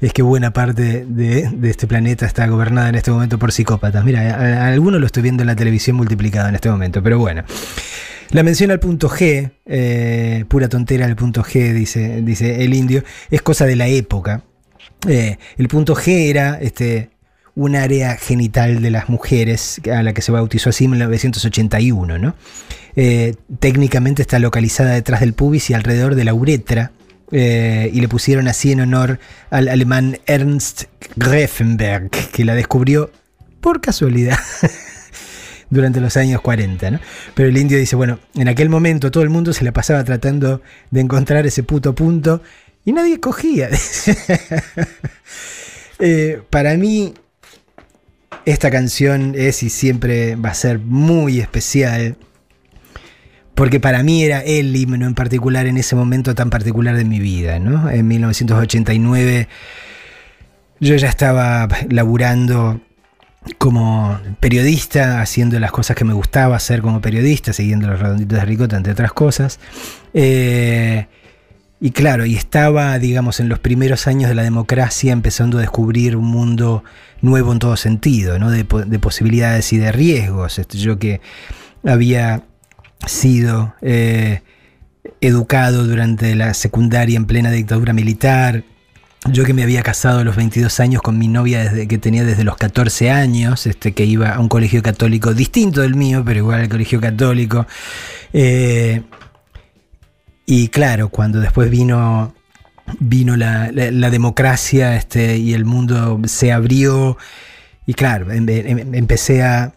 [0.02, 4.04] es que buena parte de, este planeta está gobernada en este momento por psicópatas.
[4.04, 7.43] Mira, a, algunos lo estoy viendo en la televisión multiplicado en este momento, pero bueno.
[8.32, 13.04] La mención al punto G, eh, pura tontera al punto G, dice, dice el indio,
[13.30, 14.43] es cosa de la época.
[15.08, 17.10] Eh, el punto G era este,
[17.56, 22.36] un área genital de las mujeres a la que se bautizó así en 1981, ¿no?
[22.95, 26.91] Eh, técnicamente está localizada detrás del pubis y alrededor de la uretra,
[27.31, 29.19] eh, y le pusieron así en honor
[29.51, 30.85] al alemán Ernst
[31.15, 33.11] Greffenberg, que la descubrió
[33.61, 34.37] por casualidad
[35.69, 36.91] durante los años 40.
[36.91, 36.99] ¿no?
[37.35, 40.61] Pero el indio dice, bueno, en aquel momento todo el mundo se la pasaba tratando
[40.89, 42.41] de encontrar ese puto punto
[42.83, 43.69] y nadie cogía.
[45.99, 47.13] eh, para mí,
[48.45, 52.17] esta canción es y siempre va a ser muy especial.
[53.60, 57.20] Porque para mí era el himno en particular en ese momento tan particular de mi
[57.20, 57.89] vida, ¿no?
[57.89, 59.49] En 1989
[60.80, 62.80] yo ya estaba laburando
[63.57, 68.45] como periodista, haciendo las cosas que me gustaba hacer como periodista, siguiendo los redonditos de
[68.45, 69.60] ricota, entre otras cosas.
[70.14, 71.07] Eh,
[71.82, 76.16] y claro, y estaba, digamos, en los primeros años de la democracia empezando a descubrir
[76.16, 76.86] un mundo
[77.22, 78.51] nuevo en todo sentido, ¿no?
[78.51, 80.60] de, de posibilidades y de riesgos.
[80.60, 81.20] Este, yo que
[81.84, 82.43] había
[83.06, 84.41] sido eh,
[85.22, 88.64] educado durante la secundaria en plena dictadura militar,
[89.26, 92.24] yo que me había casado a los 22 años con mi novia desde que tenía
[92.24, 96.39] desde los 14 años, este, que iba a un colegio católico distinto del mío, pero
[96.39, 97.68] igual al colegio católico.
[98.32, 99.02] Eh,
[100.45, 102.34] y claro, cuando después vino,
[103.00, 107.18] vino la, democracia este, y el mundo se abrió,
[107.86, 109.74] y claro, em, em, empecé a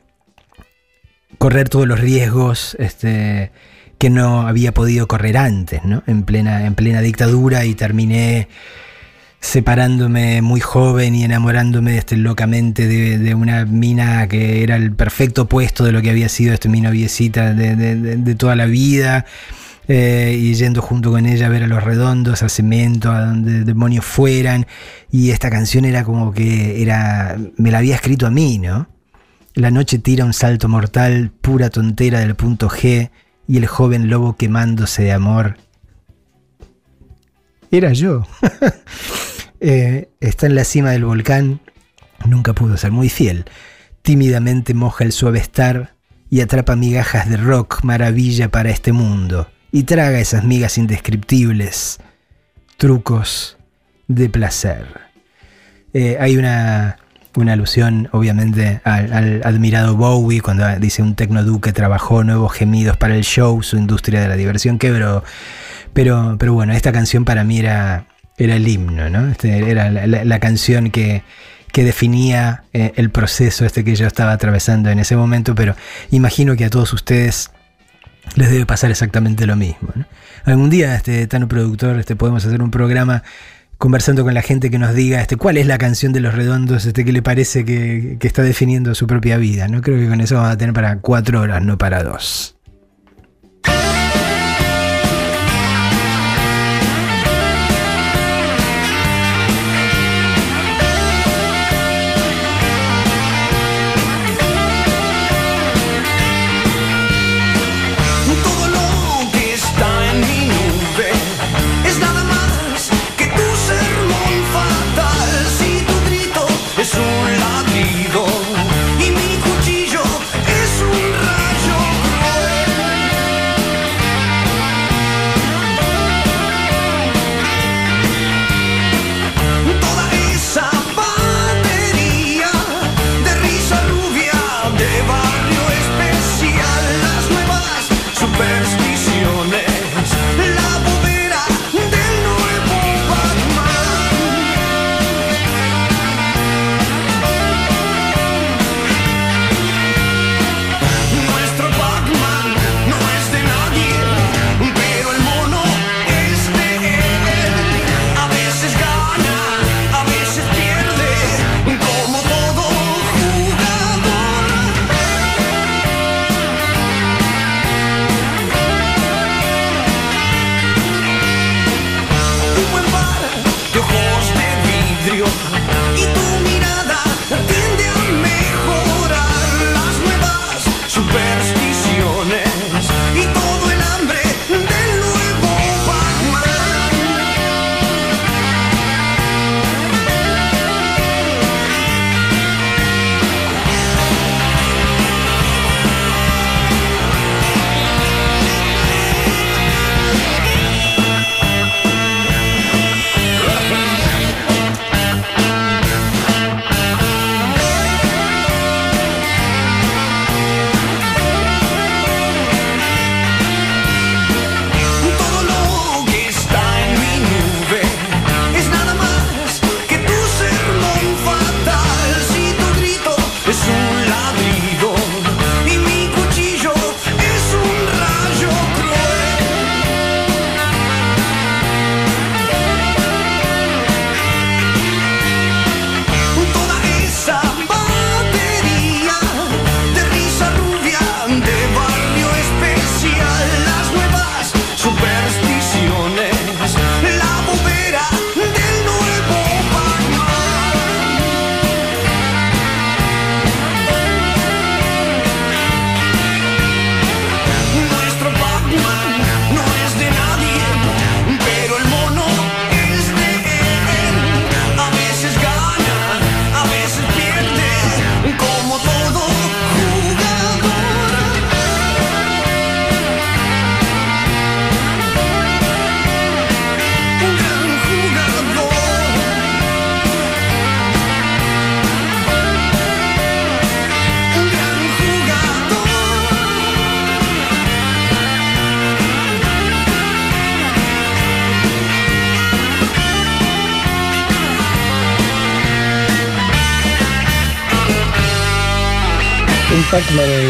[1.42, 3.50] correr todos los riesgos este,
[3.98, 6.04] que no había podido correr antes, ¿no?
[6.06, 8.46] En plena, en plena dictadura y terminé
[9.40, 15.82] separándome muy joven y enamorándome este, locamente de, una mina que era el perfecto opuesto
[15.82, 19.26] de lo que había sido este, mi noviecita de, de, de toda la vida.
[19.88, 23.64] Eh, y yendo junto con ella a ver a los redondos, a cemento, a donde
[23.64, 24.64] demonios fueran.
[25.10, 27.36] Y esta canción era como que era.
[27.56, 28.86] me la había escrito a mí, ¿no?
[29.54, 33.10] La noche tira un salto mortal, pura tontera del punto G,
[33.46, 35.58] y el joven lobo quemándose de amor.
[37.70, 38.26] Era yo.
[39.60, 41.60] eh, está en la cima del volcán,
[42.26, 43.44] nunca pudo ser muy fiel.
[44.00, 45.94] Tímidamente moja el suave estar
[46.30, 51.98] y atrapa migajas de rock, maravilla para este mundo, y traga esas migas indescriptibles,
[52.78, 53.58] trucos
[54.08, 54.86] de placer.
[55.92, 56.96] Eh, hay una,
[57.36, 63.24] una alusión, obviamente, al, admirado Bowie, cuando dice un tecnoduque trabajó nuevos gemidos para el
[63.24, 65.24] show, su industria de la diversión quebró.
[65.92, 68.06] Pero, pero bueno, esta canción para mí era,
[68.36, 69.28] era el himno, ¿no?
[69.28, 71.22] Este, era la, canción que,
[71.70, 75.74] que definía eh, el proceso este que yo estaba atravesando en ese momento, pero
[76.10, 77.50] imagino que a todos ustedes
[78.36, 79.90] les debe pasar exactamente lo mismo.
[80.44, 83.22] Algún día, este Tano Productor, este, podemos hacer un programa
[83.82, 86.86] conversando con la gente que nos diga este, cuál es la canción de los redondos
[86.86, 89.66] este, que le parece que, que está definiendo su propia vida.
[89.66, 89.80] ¿no?
[89.80, 92.54] Creo que con eso vamos a tener para cuatro horas, no para dos.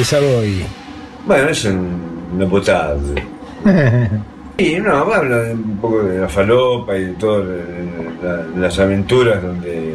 [0.03, 0.65] El Savoy.
[1.27, 2.97] Bueno, es un- una putada.
[4.59, 7.47] Y no, habla un poco de la falopa y de todas
[8.21, 9.95] la- las aventuras donde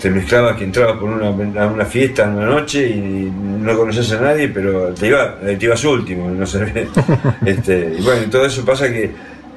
[0.00, 1.26] te mezclabas que entrabas por una,
[1.60, 5.58] a una fiesta en la noche y no conoces a nadie, pero te, iba, te
[5.64, 6.86] ibas último, no sé.
[7.44, 9.10] este, y bueno, todo eso pasa que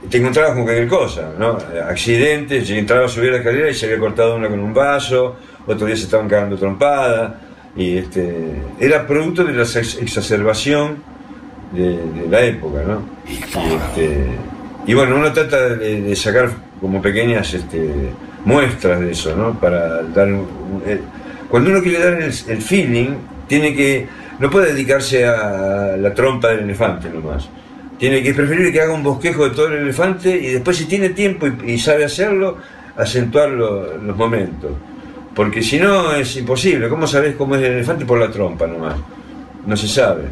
[0.09, 1.59] te encontrabas con cualquier cosa, ¿no?
[1.87, 5.35] Accidentes, entrabas a subir la escalera y se había cortado una con un vaso,
[5.67, 7.39] otro día se estaban cagando trompada,
[7.75, 10.97] y este, era producto de la ex- exacerbación
[11.71, 13.01] de, de la época, ¿no?
[13.29, 14.25] Y, este,
[14.87, 16.49] y bueno, uno trata de, de sacar
[16.81, 17.89] como pequeñas este,
[18.45, 19.59] muestras de eso, ¿no?
[19.59, 20.99] Para dar un- eh,
[21.49, 23.09] cuando uno quiere dar el, el feeling,
[23.47, 24.07] tiene que
[24.39, 27.47] no puede dedicarse a la trompa del elefante nomás.
[27.99, 30.85] Tiene que es preferible que haga un bosquejo de todo el elefante y después si
[30.85, 32.57] tiene tiempo y, y sabe hacerlo,
[32.97, 34.71] acentuar lo- los momentos.
[35.35, 36.89] Porque si no es imposible.
[36.89, 38.05] ¿Cómo sabes cómo es el elefante?
[38.05, 38.95] Por la trompa nomás.
[39.65, 40.23] No se sabe.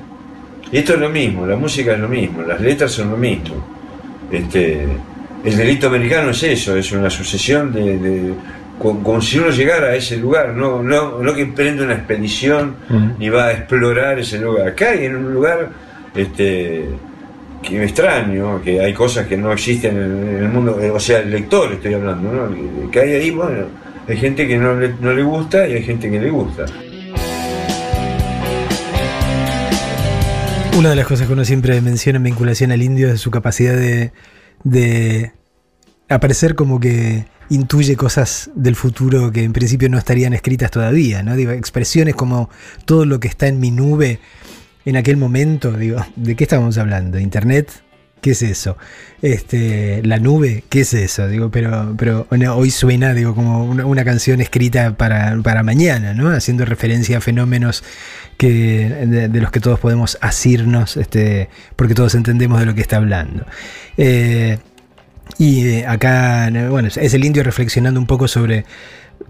[0.72, 3.56] Y esto es lo mismo, la música es lo mismo, las letras son lo mismo.
[4.32, 4.84] Este,
[5.43, 8.34] el delito americano es eso, es una sucesión de, de-
[8.78, 12.76] co- como, si uno llegara a ese lugar, no, no, no que emprende una expedición
[13.18, 14.68] ni va a explorar ese lugar.
[14.68, 15.70] Acá hay en un lugar
[16.16, 16.86] este,
[17.64, 21.32] que me extraño, que hay cosas que no existen en, el mundo, o sea, el
[21.32, 22.89] lector estoy hablando, ¿no?
[22.91, 23.66] Que hay ahí, bueno,
[24.10, 26.66] hay gente que no le, gusta y hay gente que le gusta.
[30.78, 33.76] Una de las cosas que uno siempre menciona en vinculación al indio es su capacidad
[33.76, 34.12] de,
[34.64, 35.34] de
[36.10, 41.36] aparecer como que intuye cosas del futuro que en principio no estarían escritas todavía, ¿no?
[41.36, 42.49] Digo, expresiones como
[42.86, 44.20] todo lo que está en mi nube
[44.86, 47.20] en aquel momento, digo, ¿de qué estábamos hablando?
[47.20, 47.84] ¿Internet?
[48.22, 48.78] ¿Qué es eso?
[49.22, 51.28] Este, la nube, ¿qué es eso?
[51.28, 56.30] Digo, pero, pero hoy suena, digo, como una, canción escrita para, para mañana, ¿no?
[56.30, 57.84] Haciendo referencia a fenómenos
[58.38, 62.97] que, de, los que todos podemos asirnos, este, porque todos entendemos de lo que está
[62.97, 63.45] hablando.
[63.97, 64.57] Eh,
[65.38, 68.65] y eh, acá, bueno, es el indio reflexionando un poco sobre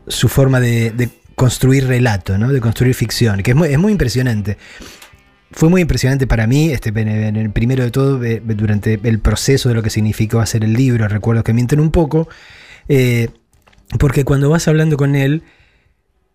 [0.07, 2.51] su forma de, construir relato, ¿no?
[2.51, 4.57] de construir ficción, que es muy impresionante.
[5.51, 9.69] Fue muy impresionante para mí, este, en el- primero de todo, eh, durante el proceso
[9.69, 12.27] de lo que significó hacer el libro, recuerdo que mienten un poco,
[12.87, 13.29] eh,
[13.97, 15.43] porque cuando vas hablando con él,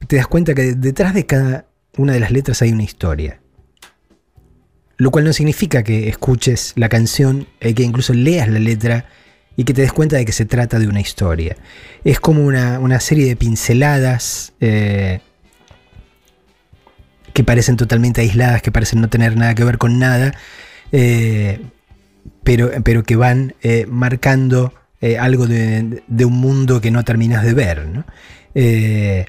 [0.09, 3.41] te das cuenta que detrás de cada una de las letras hay una historia.
[4.97, 9.07] Lo cual no significa que escuches la canción, eh, que incluso leas la letra
[9.57, 11.57] y que te des cuenta de que se trata de una historia.
[12.05, 15.21] Es como una, una serie de pinceladas eh,
[17.35, 20.35] que parecen totalmente aisladas, que parecen no tener nada que ver con nada,
[20.93, 21.61] eh,
[22.45, 27.53] pero, pero que van eh, marcando eh, algo de, un mundo que no terminas de
[27.53, 27.89] ver.
[27.89, 28.05] ¿no?
[28.55, 29.27] En,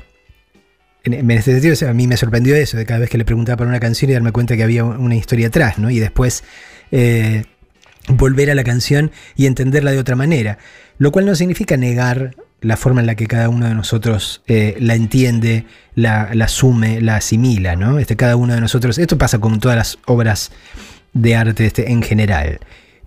[1.32, 3.80] este sentido, a mí me sorprendió eso, de cada vez que le preguntaba por una
[3.80, 5.90] canción y darme cuenta que había una historia atrás, ¿no?
[5.90, 6.44] Y después
[8.08, 10.60] volver a la canción y entenderla de otra manera.
[11.00, 14.76] Lo cual no significa negar la forma en la que cada uno de nosotros eh,
[14.80, 18.00] la entiende, la, la asume, la asimila, ¿no?
[18.00, 20.52] Este, cada uno de nosotros, esto pasa con todas las obras
[21.14, 22.60] de arte este, en general.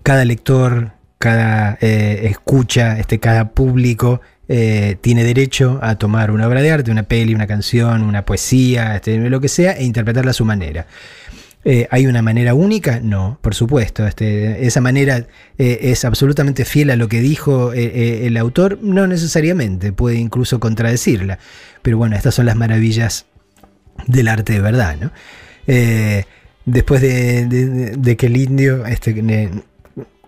[0.03, 6.61] Cada lector, cada eh, escucha, este, cada público eh, tiene derecho a tomar una obra
[6.61, 10.33] de arte, una peli, una canción, una poesía, este, lo que sea, e interpretarla a
[10.33, 10.87] su manera.
[11.65, 12.99] Eh, ¿Hay una manera única?
[13.01, 14.07] No, por supuesto.
[14.07, 15.25] Este, esa manera
[15.57, 18.79] eh, es absolutamente fiel a lo que dijo eh, el autor.
[18.81, 21.37] No necesariamente, puede incluso contradecirla.
[21.81, 23.25] Pero bueno, estas son las maravillas
[24.07, 24.97] del arte de verdad.
[25.01, 25.11] ¿no?
[26.65, 29.13] Después de, de- que el indio este,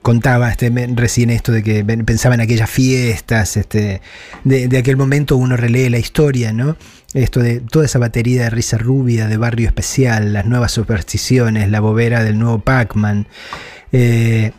[0.02, 4.02] contaba este, recién esto de que pensaba en aquellas fiestas, este,
[4.44, 6.76] de, aquel momento uno relee la historia, ¿no?
[7.14, 11.80] Esto de toda esa batería de risa rubia, de barrio especial, las nuevas supersticiones, la
[11.82, 13.28] bobera del nuevo Pac-Man.
[13.92, 14.52] eh,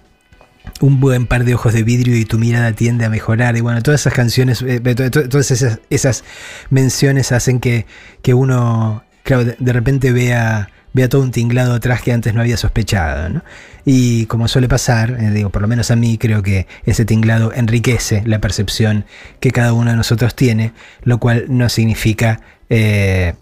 [0.80, 3.56] un buen par de ojos de vidrio y tu mirada tiende a mejorar.
[3.56, 6.24] Y bueno, todas esas canciones, eh, to- todas esas, esas
[6.70, 7.86] menciones hacen que,
[8.22, 12.56] que uno, claro, de repente vea, vea todo un tinglado atrás que antes no había
[12.56, 13.28] sospechado.
[13.28, 13.42] ¿no?
[13.84, 17.52] Y como suele pasar, eh, digo, por lo menos a mí creo que ese tinglado
[17.52, 19.04] enriquece la percepción
[19.40, 20.72] que cada uno de nosotros tiene,
[21.02, 23.34] lo cual no significa eh,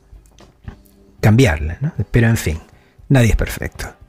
[1.20, 1.78] cambiarla.
[1.80, 1.92] ¿no?
[2.10, 2.58] Pero en fin,
[3.08, 3.99] nadie es perfecto.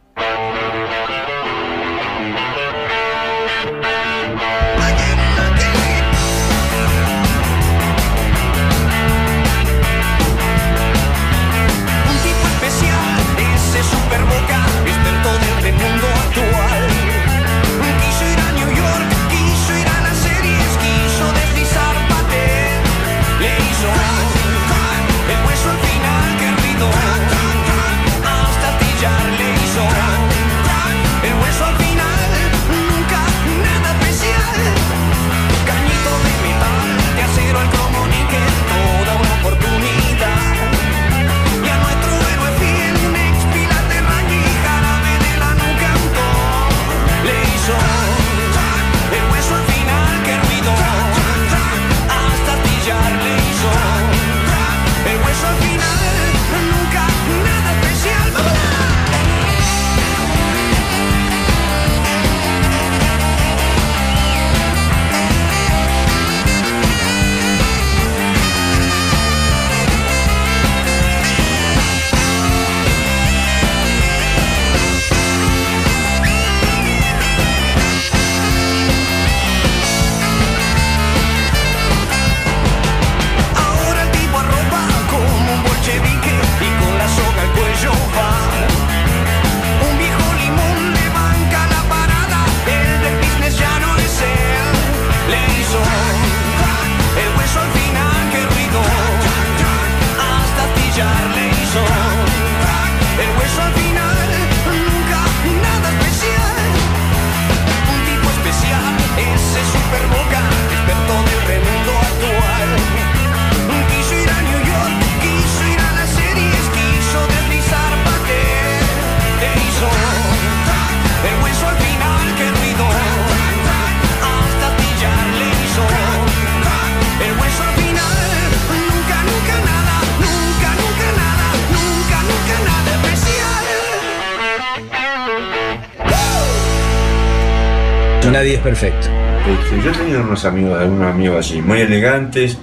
[138.32, 139.07] Nadie es perfecto.
[139.47, 142.57] Este, yo tenía unos amigos, algunos amigos así, muy elegantes,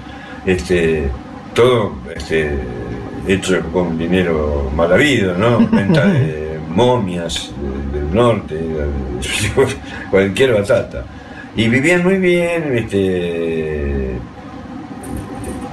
[0.47, 1.09] este,
[1.55, 2.53] todo este,
[3.27, 5.59] hecho con dinero mal habido, ¿no?
[5.71, 7.51] Venta de momias
[7.93, 8.57] de- del norte,
[10.11, 11.05] cualquier batata.
[11.57, 14.13] Y vivían muy bien, este,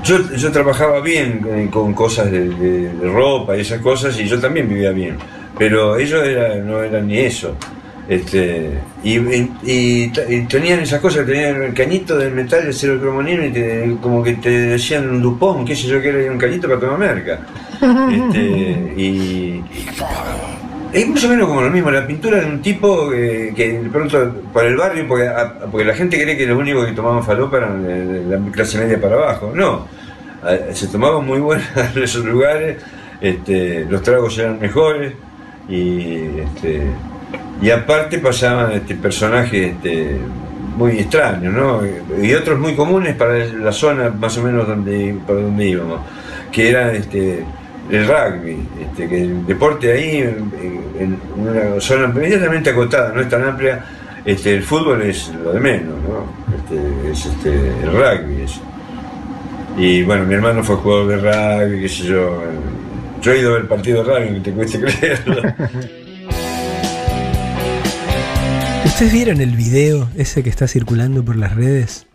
[0.03, 4.25] yo, yo trabajaba bien eh, con cosas de, de- de ropa y esas cosas y
[4.27, 5.17] yo también vivía bien,
[5.57, 7.55] pero ellos era- no eran ni eso.
[8.07, 8.71] Este,
[9.03, 10.09] y,
[10.47, 14.33] tenían esas cosas, tenían el cañito del metal de cero cromonino y te- como que
[14.33, 17.39] te decían un dupón, qué sé yo, que era un cañito para tomar merca.
[17.81, 19.63] Este, y,
[20.93, 23.89] es más o menos como lo mismo, la pintura de un tipo eh, que de
[23.89, 27.23] pronto para el barrio, porque, a- porque la gente cree que los únicos que tomaban
[27.23, 29.51] falopa eran de, de la clase media para abajo.
[29.53, 29.87] No,
[30.43, 32.77] A- se tomaban muy buenas en esos lugares,
[33.19, 35.13] este, los tragos eran mejores
[35.67, 36.83] y, este,
[37.61, 40.17] y aparte pasaban este, personajes este,
[40.75, 41.81] muy extraños, ¿no?
[42.21, 46.01] Y otros muy comunes para la zona más o menos donde, para donde íbamos,
[46.51, 47.45] que era este,
[47.89, 53.43] el rugby, este, que el deporte ahí, en, una zona inmediatamente acotada, no es tan
[53.43, 53.83] amplia,
[54.25, 56.25] este, el fútbol es lo de menos, ¿no?
[56.55, 57.49] Este, es este,
[57.83, 58.41] el rugby.
[58.41, 58.59] es.
[59.77, 62.43] Y bueno, mi hermano fue jugador de rugby, qué sé yo.
[63.21, 65.41] Yo he ido a ver partido de rugby, que te cueste creerlo.
[68.95, 72.07] ¿Ustedes vieron el video ese que está circulando por las redes?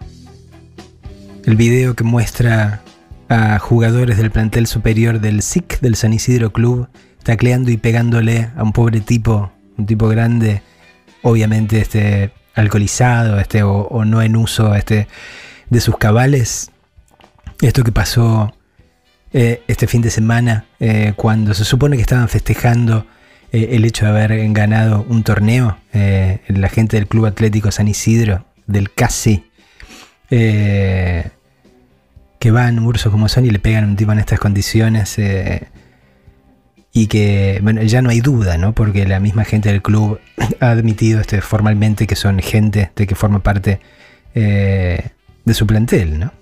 [1.45, 2.81] El video que muestra
[3.29, 6.89] a jugadores del plantel superior del SIC, del San Isidro Club,
[7.23, 10.63] tacleando y pegándole a un pobre tipo, un tipo grande,
[11.21, 15.07] obviamente este, alcoholizado este, o, no en uso este,
[15.69, 16.71] de sus cabales.
[17.61, 18.55] Esto que pasó
[19.35, 23.05] eh, este fin de semana, eh, cuando se supone que estaban festejando
[23.53, 27.89] eh, el hecho de haber ganado un torneo, eh, la gente del Club Atlético San
[27.89, 29.45] Isidro, del CASI,
[30.31, 31.31] eh,
[32.39, 35.19] que van ursos como son y le pegan un tipo en estas condiciones.
[36.93, 38.73] y que, bueno, ya no hay duda, ¿no?
[38.73, 40.21] Porque la misma gente del club
[40.61, 43.81] ha admitido este, formalmente que son gente de que forma parte
[44.33, 46.33] de su plantel, ¿no?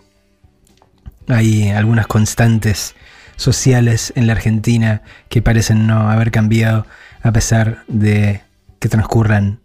[1.28, 2.94] Hay algunas constantes
[3.38, 6.86] sociales en la Argentina que parecen no haber cambiado
[7.22, 8.42] a pesar de
[8.78, 9.60] que transcurran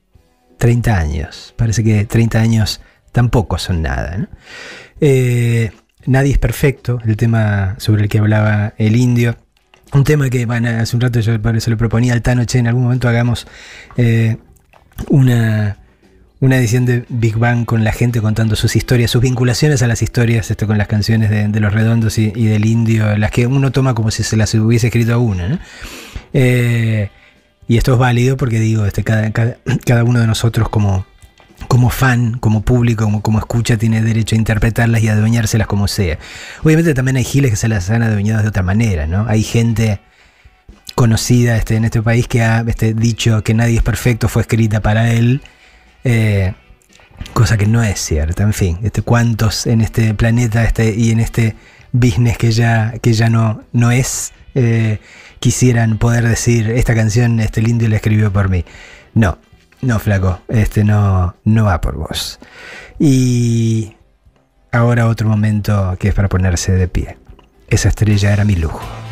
[0.60, 1.54] 30 años.
[1.58, 4.30] Parece que 30 años tampoco son nada.
[5.02, 5.72] Eh,
[6.06, 9.36] nadie es perfecto, el tema sobre el que hablaba el indio.
[9.92, 12.84] Un tema que hace un rato yo eso le proponía al Tano, che, en algún
[12.84, 13.48] momento hagamos
[13.98, 14.38] eh,
[15.10, 15.78] una,
[16.44, 20.02] una edición de Big Bang con la gente contando sus historias, sus vinculaciones a las
[20.02, 23.96] historias este, con las canciones de, Los Redondos y, del Indio, las que uno toma
[23.96, 25.48] como si se las hubiese escrito a uno.
[25.48, 25.60] ¿no?
[26.34, 27.10] Eh,
[27.70, 31.06] y esto es válido porque digo, este, cada, uno de nosotros como,
[31.90, 36.20] fan, como público, como, como escucha, tiene derecho a interpretarlas y a adueñárselas como sea.
[36.62, 39.26] Obviamente también hay giles que se las han adueñado de otra manera, ¿no?
[39.30, 40.02] Hay gente
[40.94, 44.82] conocida este, en este país que ha este, dicho que nadie es perfecto, fue escrita
[44.82, 45.42] para él.
[46.04, 46.54] Eh,
[47.34, 48.44] cosa que no es cierta.
[48.44, 51.56] En fin, este, cuántos en este planeta este, y en este
[51.92, 55.00] business que ya, que ya no, no es, eh,
[55.40, 58.66] quisieran poder decir, esta canción este, el indio la escribió por mí.
[59.14, 59.38] No,
[59.82, 62.40] no, flaco, este no, no va por vos.
[63.00, 63.96] Y
[64.72, 67.18] ahora otro momento que es para ponerse de pie.
[67.68, 69.03] Esa estrella era mi lujo.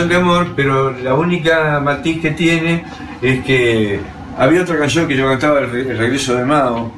[0.00, 2.84] Canción de amor, pero la única matiz que tiene
[3.20, 4.00] es que
[4.38, 6.90] había otra canción que yo cantaba, El, Re- El regreso de Mao,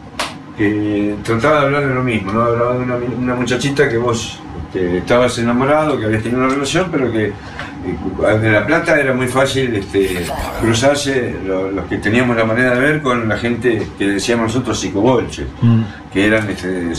[0.57, 2.43] que trataba de hablar de lo mismo, ¿no?
[2.43, 6.89] Hablaba de una, una muchachita que vos este, estabas enamorado, que habías tenido una relación,
[6.93, 10.25] pero que eh, de La Plata era muy fácil este,
[10.61, 14.79] cruzarse lo- los que teníamos la manera de ver con la gente que decíamos nosotros
[14.79, 15.83] psicobolches Mm.
[16.13, 16.93] que eran este,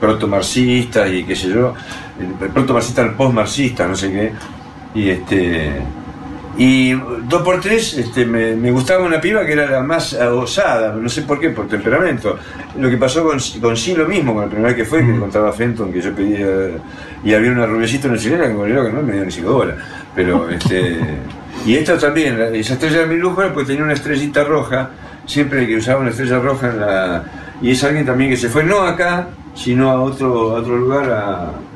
[0.00, 1.74] proto-marxistas y qué sé yo,
[2.18, 4.32] el, el proto-marxista, el post-marxista, no sé qué,
[4.94, 5.80] y este
[6.58, 10.92] y dos por tres este, me, me gustaba una piba que era la más osada,
[10.94, 12.38] no sé por qué, por temperamento.
[12.78, 15.52] Lo que pasó con, con sí lo mismo, con el primer que fue, que contaba
[15.52, 16.46] Fenton, que yo pedía,
[17.24, 19.54] y había una rubiecita en el chilena que murió que no me dio ni cinco
[19.54, 19.76] bolas.
[20.14, 20.98] Pero este.
[21.64, 24.90] Y esta también, la- esa estrella de mi lujo, pues tenía una estrellita roja,
[25.26, 27.24] siempre que usaba una estrella roja en la.
[27.62, 31.10] Y es alguien también que se fue no acá, sino a otro, a otro lugar,
[31.10, 31.69] a, a-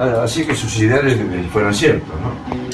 [0.00, 1.18] así que sus ideales
[1.52, 2.70] fueron ciertos, ¿no?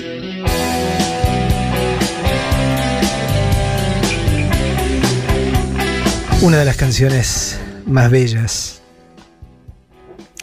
[6.43, 8.83] Una de las canciones más bellas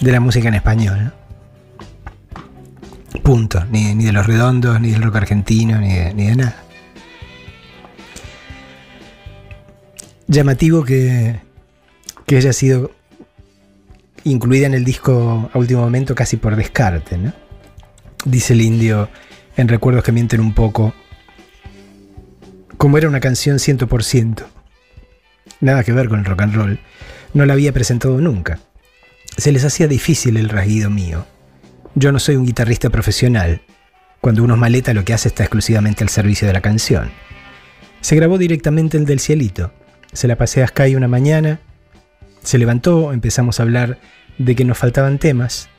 [0.02, 1.14] de la música en español.
[3.24, 3.64] Punto.
[3.72, 6.64] Ni, ni de los redondos, ni del rock argentino, ni de, ni de nada.
[10.28, 11.40] Llamativo que,
[12.26, 12.92] que haya sido
[14.24, 17.34] incluida en el disco a último momento casi por descarte, ¿no?
[18.26, 19.10] Dice el indio
[19.58, 20.94] en Recuerdos que mienten un poco.
[22.78, 24.44] Como era una canción 100%,
[25.62, 26.80] nada que ver con el rock and roll,
[27.34, 28.60] no la había presentado nunca.
[29.38, 31.26] Se les hacía difícil el rasguido mío.
[31.96, 33.62] Yo no soy un guitarrista profesional.
[34.22, 37.12] Cuando uno es maleta lo que hace está exclusivamente al servicio de la canción.
[38.02, 39.74] Se grabó directamente el del cielito.
[40.12, 41.60] Se la pasé a Sky una mañana.
[42.44, 43.98] Se levantó, empezamos a hablar
[44.38, 45.70] de que nos faltaban temas.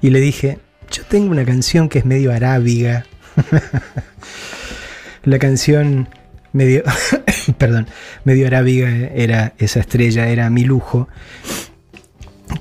[0.00, 0.58] Y le dije,
[0.90, 3.06] yo tengo una canción que es medio arábiga.
[5.24, 6.08] la canción
[6.52, 6.82] medio,
[7.58, 7.86] perdón,
[8.24, 11.08] medio arábiga era esa estrella, era mi lujo,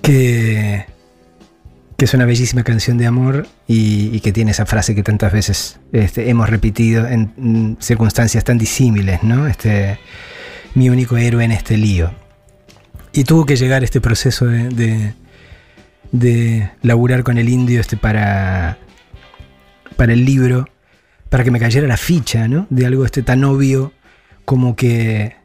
[0.02, 0.86] que,
[1.98, 5.80] que es una bellísima canción de amor y, que tiene esa frase que tantas veces
[5.92, 9.48] este, hemos repetido en, mm, circunstancias tan disímiles, ¿no?
[9.48, 10.00] Este,
[10.74, 12.21] mi único héroe en este lío.
[13.14, 15.14] Y tuvo que llegar este proceso de,
[16.12, 18.78] de, laburar con el indio este para,
[19.98, 20.70] para el libro,
[21.30, 22.68] para que me cayera la ficha, ¿no?
[22.70, 23.92] De algo este tan obvio
[24.46, 25.36] como que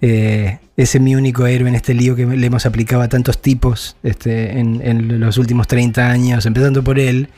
[0.00, 3.96] eh, ese mi único héroe en este lío que le hemos aplicado a tantos tipos
[4.02, 7.28] este, en, en los últimos 30 años, empezando por él,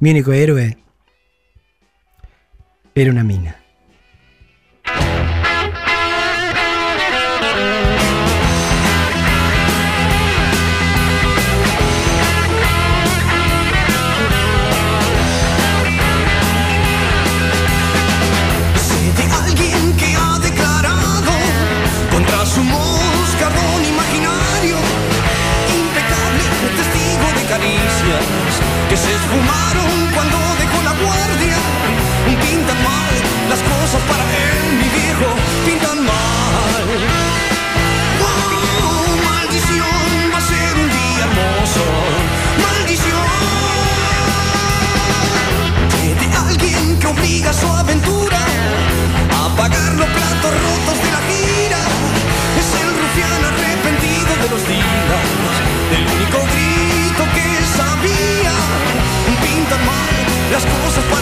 [0.00, 0.78] mi único héroe
[2.94, 3.57] era una mina.
[60.64, 61.17] Las cosas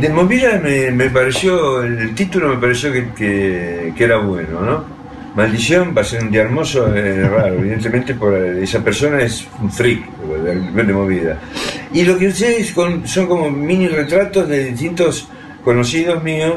[0.00, 4.84] de movida me, pareció, el título me pareció que, que- era bueno, ¿no?
[5.34, 9.70] Maldición va a ser un día hermoso, es raro, evidentemente por esa persona es un
[9.70, 10.00] freak
[10.44, 11.38] de, de movida.
[11.92, 12.72] Y lo que ustedes
[13.04, 15.28] son como mini retratos de distintos
[15.62, 16.54] conocidos míos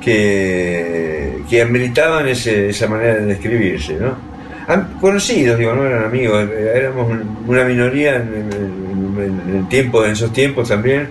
[0.00, 4.16] que, que ameritaban ese- esa manera de describirse, ¿no?
[5.00, 10.68] Conocidos, digo, no eran amigos, éramos un- una minoría en, en- tiempo, en esos tiempos
[10.68, 11.08] también,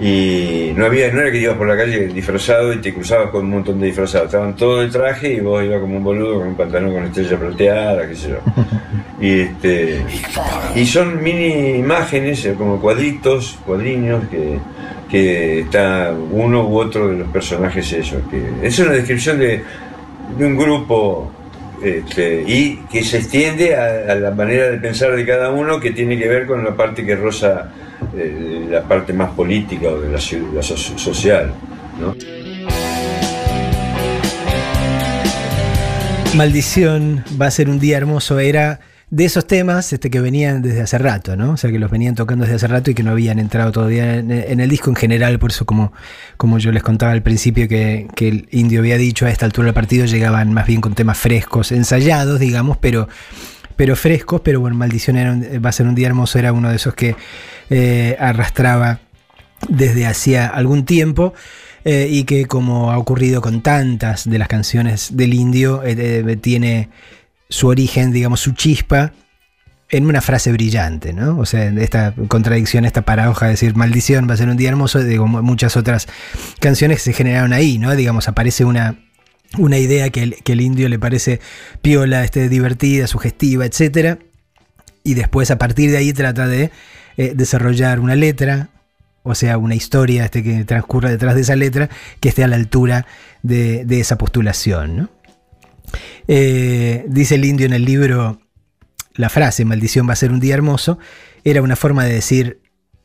[0.00, 3.44] y no había, no era que ibas por la calle disfrazado y te cruzabas con
[3.44, 6.48] un montón de disfrazados, estaban todos de traje y vos ibas como un boludo con
[6.48, 8.38] un pantalón con estrella plateada, qué sé yo.
[9.20, 10.02] Y este
[10.74, 14.58] y son mini imágenes, eh, como cuadritos, cuadriños que,
[15.08, 18.20] que está uno u otro de los personajes esos.
[18.28, 19.62] Que es una descripción de,
[20.36, 21.30] de un grupo
[21.84, 26.18] este, y que se extiende a, la manera de pensar de cada uno que tiene
[26.18, 27.70] que ver con la parte que roza
[28.16, 30.18] eh, la parte más política o de la,
[30.54, 31.52] la so- social.
[36.34, 38.38] Maldición va a ser un día hermoso.
[38.38, 38.80] Era
[39.14, 41.52] de esos temas este, que venían desde hace rato, ¿no?
[41.52, 44.16] O sea, que los venían tocando desde hace rato y que no habían entrado todavía
[44.16, 45.38] en, el disco en general.
[45.38, 45.92] Por eso, como,
[46.36, 49.66] como yo les contaba al principio, que, que el indio había dicho, a esta altura
[49.66, 53.08] del partido llegaban más bien con temas frescos, ensayados, digamos, pero,
[53.76, 54.40] pero frescos.
[54.40, 56.40] Pero bueno, Maldición era un- va a ser un día hermoso.
[56.40, 57.14] Era uno de esos que
[57.70, 58.98] eh, arrastraba
[59.68, 61.34] desde hacía algún tiempo
[61.84, 66.36] eh, y que como ha ocurrido con tantas de las canciones del indio, eh, eh,
[66.36, 66.88] tiene
[67.54, 69.12] su origen, digamos, su chispa
[69.90, 71.38] en una frase brillante, ¿no?
[71.38, 74.98] O sea, esta contradicción, esta paradoja de decir maldición va a ser un día hermoso,
[75.04, 76.08] digo, mu- muchas otras
[76.58, 77.94] canciones se generaron ahí, ¿no?
[77.94, 78.96] Digamos, aparece una,
[79.56, 81.40] una idea que el, que el indio le parece
[81.80, 84.18] piola, este, divertida, sugestiva, etcétera,
[85.04, 86.72] y después a partir de ahí trata de
[87.16, 88.70] eh, desarrollar una letra,
[89.22, 91.88] o sea, una historia este, que transcurra detrás de esa letra
[92.20, 93.06] que esté a la altura
[93.42, 94.96] de, de esa postulación.
[94.96, 95.08] ¿no?
[96.28, 98.40] Eh, dice el indio en el libro,
[99.14, 100.98] la frase, maldición va a ser un día hermoso,
[101.44, 102.60] era una forma de decir,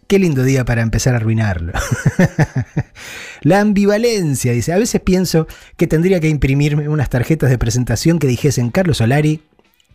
[0.08, 1.72] qué lindo día para empezar a arruinarlo.
[3.42, 8.28] la ambivalencia, dice, a veces pienso que tendría que imprimirme unas tarjetas de presentación que
[8.28, 9.44] dijesen Carlos Solari,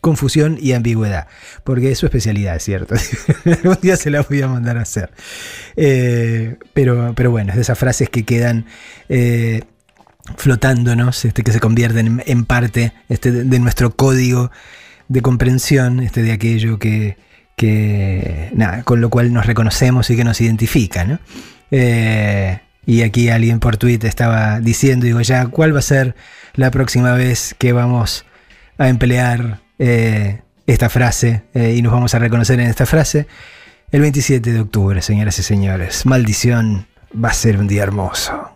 [0.01, 1.27] confusión y ambigüedad,
[1.65, 2.95] porque es su especialidad, es cierto.
[3.65, 5.11] Un día se la voy a mandar a hacer.
[5.77, 8.67] Eh, pero, pero bueno, es de esas frases que quedan
[9.09, 9.63] eh,
[10.37, 14.51] flotándonos, este, que se convierten en, parte este, de, de nuestro código
[15.09, 17.17] de comprensión este, de aquello que,
[17.57, 21.05] que, nada, con lo cual nos reconocemos y que nos identifica.
[21.05, 21.19] ¿no?
[21.71, 26.15] Eh, y aquí alguien por Twitter estaba diciendo, digo, ya, ¿cuál va a ser
[26.55, 28.25] la próxima vez que vamos
[28.79, 33.27] a emplear eh, esta frase eh, y nos vamos a reconocer en esta frase?
[33.91, 36.05] El 27 de octubre, señoras y señores.
[36.05, 38.54] Maldición va a ser un día hermoso.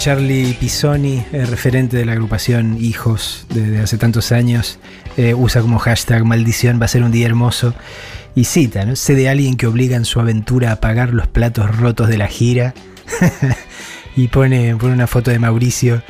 [0.00, 4.78] Charlie Pisoni, eh, referente de la agrupación Hijos desde hace tantos años,
[5.18, 7.74] eh, usa como hashtag maldición, va a ser un día hermoso.
[8.34, 8.96] Y cita, ¿no?
[8.96, 12.28] Sé de alguien que obliga en su aventura a pagar los platos rotos de la
[12.28, 12.72] gira.
[14.16, 16.02] y pone, pone una foto de Mauricio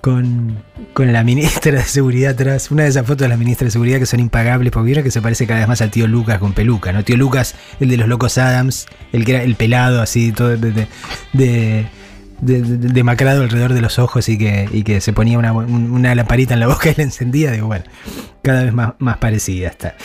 [0.00, 0.56] con,
[0.92, 2.72] con la ministra de Seguridad atrás.
[2.72, 5.12] Una de esas fotos de la ministra de Seguridad que son impagables, porque vieron que
[5.12, 7.04] se parece cada vez más al tío Lucas con peluca, ¿no?
[7.04, 10.72] Tío Lucas, el de los locos Adams, el que era el pelado así, todo de-
[10.72, 10.88] de-
[11.34, 11.86] de
[12.40, 16.54] de- de- demacrado alrededor de los ojos y que, se ponía una, un- una lamparita
[16.54, 17.84] en la boca y la encendía, digo, bueno,
[18.42, 19.96] cada vez más, más parecida está.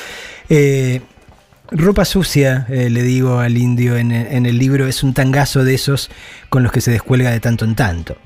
[0.49, 1.01] Eh,
[1.71, 5.73] ropa sucia, eh, le digo al indio en, en el libro, es un tangazo de
[5.73, 6.09] esos
[6.49, 8.17] con los que se descuelga de tanto en tanto.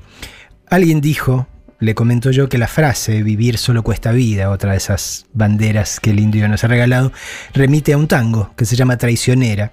[0.68, 1.46] Alguien dijo,
[1.80, 6.10] le comento yo, que la frase vivir solo cuesta vida, otra de esas banderas que
[6.10, 7.12] el indio nos ha regalado,
[7.54, 9.72] remite a un tango que se llama Traicionera,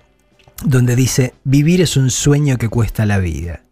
[0.63, 3.63] donde dice, vivir es un sueño que cuesta la vida.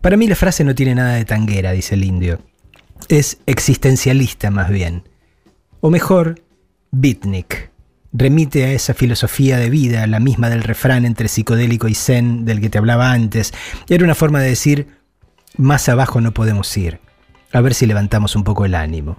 [0.00, 2.40] Para mí la frase no tiene nada de tanguera, dice el indio.
[3.08, 5.08] Es existencialista más bien.
[5.80, 6.42] O mejor,
[6.90, 7.70] beatnik.
[8.12, 12.60] Remite a esa filosofía de vida, la misma del refrán entre psicodélico y zen del
[12.60, 13.52] que te hablaba antes.
[13.88, 14.88] Era una forma de decir,
[15.56, 17.00] más abajo no podemos ir.
[17.52, 19.18] A ver si levantamos un poco el ánimo.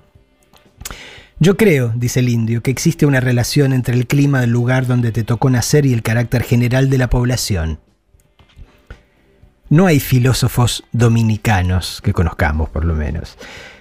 [1.39, 5.11] Yo creo, dice el indio, que existe una relación entre el clima del lugar donde
[5.11, 7.79] te tocó nacer y el carácter general de la población.
[9.71, 13.37] No hay filósofos dominicanos que conozcamos, por lo menos.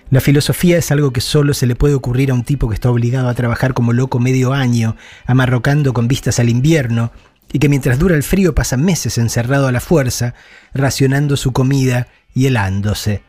[0.08, 2.88] La filosofía es algo que solo se le puede ocurrir a un tipo que está
[2.92, 4.94] obligado a trabajar como loco medio año,
[5.26, 7.10] amarrocando con vistas al invierno,
[7.52, 10.34] y que mientras dura el frío pasa meses encerrado a la fuerza,
[10.72, 13.22] racionando su comida y helándose.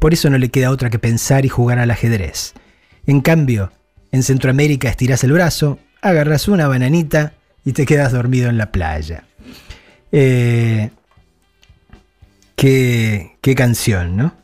[0.00, 2.54] Por eso no le queda otra que pensar y jugar al ajedrez.
[3.06, 3.70] En cambio,
[4.10, 7.34] en Centroamérica estirás el brazo, agarras una bananita
[7.64, 9.22] y te quedas dormido en la playa.
[10.10, 10.90] Eh,
[12.56, 14.34] qué, canción, ¿no?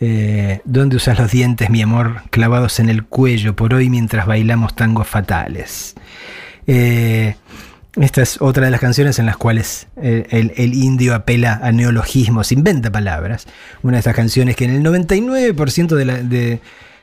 [0.00, 4.74] Eh, ¿Dónde usas los dientes, mi amor, clavados en el cuello por hoy mientras bailamos
[4.74, 5.94] tangos fatales?
[6.66, 7.36] Eh,
[8.00, 12.90] esta es otra de las canciones en las cuales el, indio apela a neologismos, inventa
[12.90, 13.46] palabras.
[13.82, 16.60] Una de estas canciones que en el 99% de, la- de-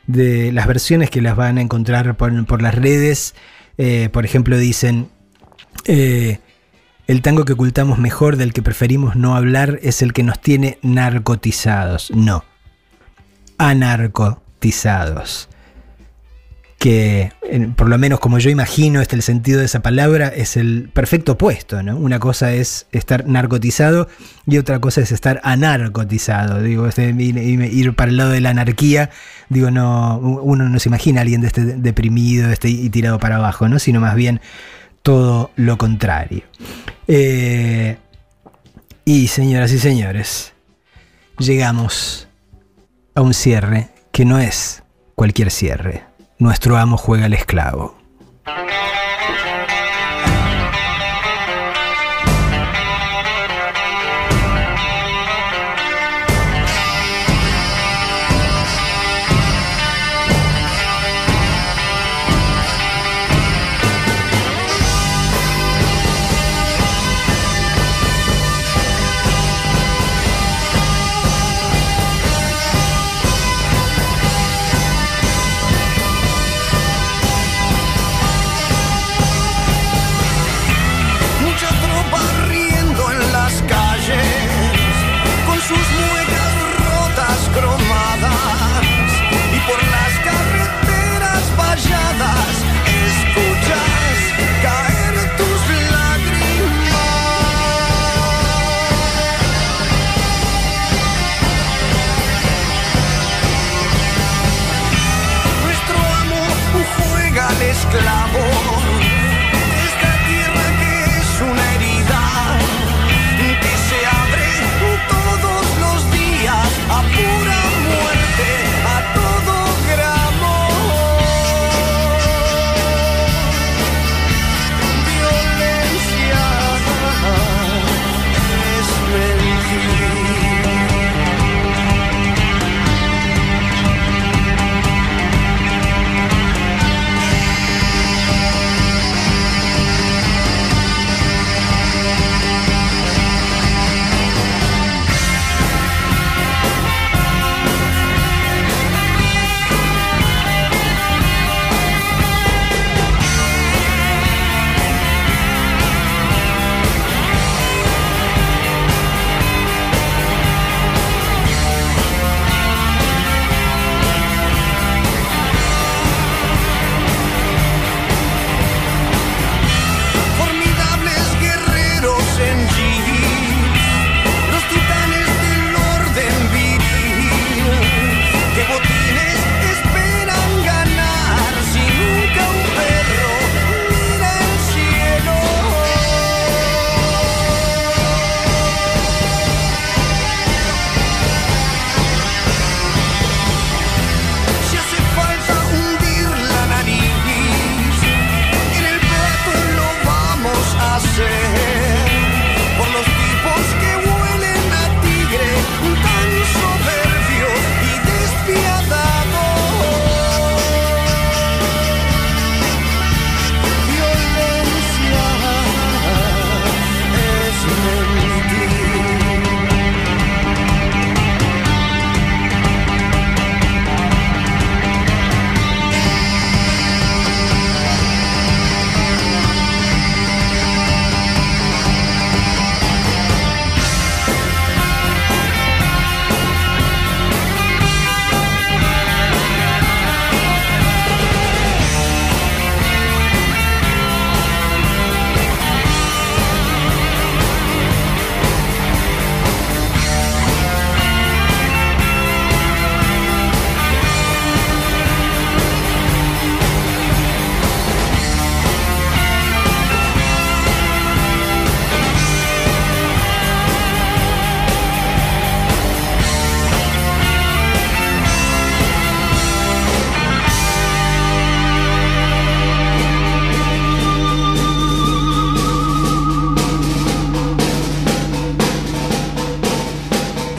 [0.07, 3.35] de las versiones que las van a encontrar por, las redes,
[3.77, 5.09] eh, por ejemplo, dicen...
[7.09, 10.77] el tango que ocultamos mejor, del que preferimos no hablar, es el que nos tiene
[10.83, 12.11] narcotizados.
[12.11, 12.45] No.
[13.57, 15.49] Anarcotizados.
[16.77, 17.31] Que,
[17.75, 21.31] por lo menos como yo imagino este el sentido de esa palabra, es el perfecto
[21.31, 21.97] opuesto, ¿no?
[21.97, 24.07] Una cosa es estar narcotizado
[24.45, 26.61] y otra cosa es estar anarcotizado.
[26.61, 29.09] Digo, este, ir para el lado de la anarquía,
[29.49, 33.37] digo, no, uno no se imagina a alguien de este deprimido este, y tirado para
[33.37, 33.79] abajo, ¿no?
[33.79, 34.41] Sino más bien
[35.01, 36.43] todo lo contrario.
[37.07, 37.97] Eh,
[39.05, 40.53] y señoras y señores,
[41.37, 42.27] llegamos
[43.15, 44.83] a un cierre que no es
[45.15, 46.03] cualquier cierre.
[46.37, 47.97] Nuestro amo juega al esclavo.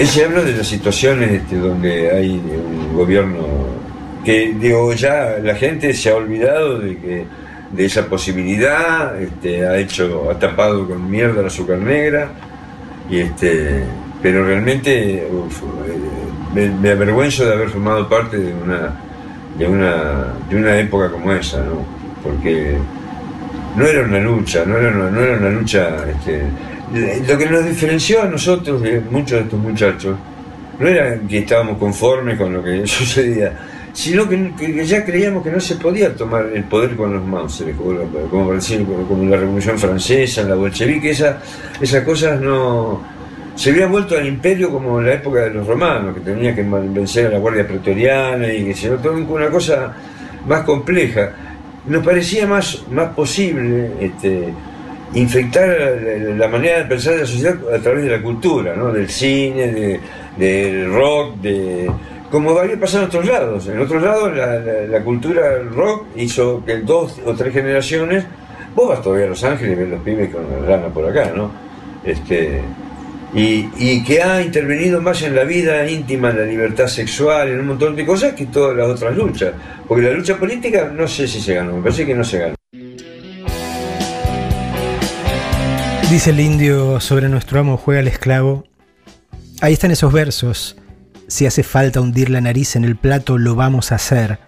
[0.01, 3.47] Él se habla de las situaciones este, donde hay un gobierno
[4.24, 7.24] que, digo, ya la gente se ha olvidado de que
[7.70, 12.31] de esa posibilidad, este, ha hecho, ha tapado con mierda la azúcar negra,
[13.10, 13.85] y este,
[14.22, 15.28] pero realmente eh,
[16.55, 18.98] me, me avergüenzo de haber formado parte de una,
[19.59, 21.85] de una, de una época como esa, ¿no?
[22.22, 22.74] Porque
[23.77, 26.40] no era una lucha, no era una, no era una lucha, este,
[26.92, 30.16] lo que nos diferenció a nosotros de muchos de estos muchachos,
[30.78, 33.52] no era que estábamos conformes con lo que sucedía,
[33.92, 37.98] sino que, ya creíamos que no se podía tomar el poder con los Mauser, como,
[38.28, 41.38] como, como la Revolución Francesa, la bolchevique, esa,
[41.80, 43.20] esas cosas no...
[43.56, 46.62] Se había vuelto al imperio como en la época de los romanos, que tenía que
[46.62, 49.94] vencer a la Guardia Pretoriana y que se todo una cosa
[50.46, 51.32] más compleja.
[51.86, 54.54] Nos parecía más, más posible este,
[55.15, 55.99] infectar
[56.37, 58.93] la, manera de pensar de la sociedad a través de la cultura, ¿no?
[58.93, 60.01] del cine, de,
[60.37, 61.91] del rock, de,
[62.31, 63.66] como había pasado en otros lados.
[63.69, 68.24] En otros lados la, la, la cultura rock hizo que dos o tres generaciones,
[68.74, 71.32] vos vas todavía a Los Ángeles y ves los pibes con la lana por acá,
[71.35, 71.51] ¿no?
[72.05, 72.62] Este,
[73.35, 77.61] y, y, que ha intervenido más en la vida íntima, en la libertad sexual, en
[77.61, 79.53] un montón de cosas que todas las otras luchas.
[79.87, 82.55] Porque la lucha política no sé si se ganó, me parece que no se ganó.
[86.11, 88.65] Dice el indio sobre nuestro amo juega el esclavo.
[89.61, 90.77] Ahí están esos versos.
[91.28, 94.41] Si hace falta hundir la nariz en el plato, lo vamos a hacer.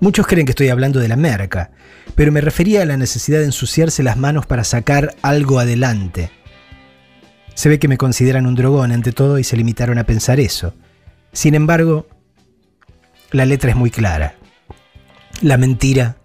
[0.00, 1.72] Muchos creen que estoy hablando de la merca,
[2.14, 6.30] pero me refería a la necesidad de ensuciarse las manos para sacar algo adelante.
[7.52, 10.72] Se ve que me consideran un drogón ante todo y se limitaron a pensar eso.
[11.34, 12.08] Sin embargo,
[13.30, 14.36] la letra es muy clara.
[15.42, 16.16] La mentira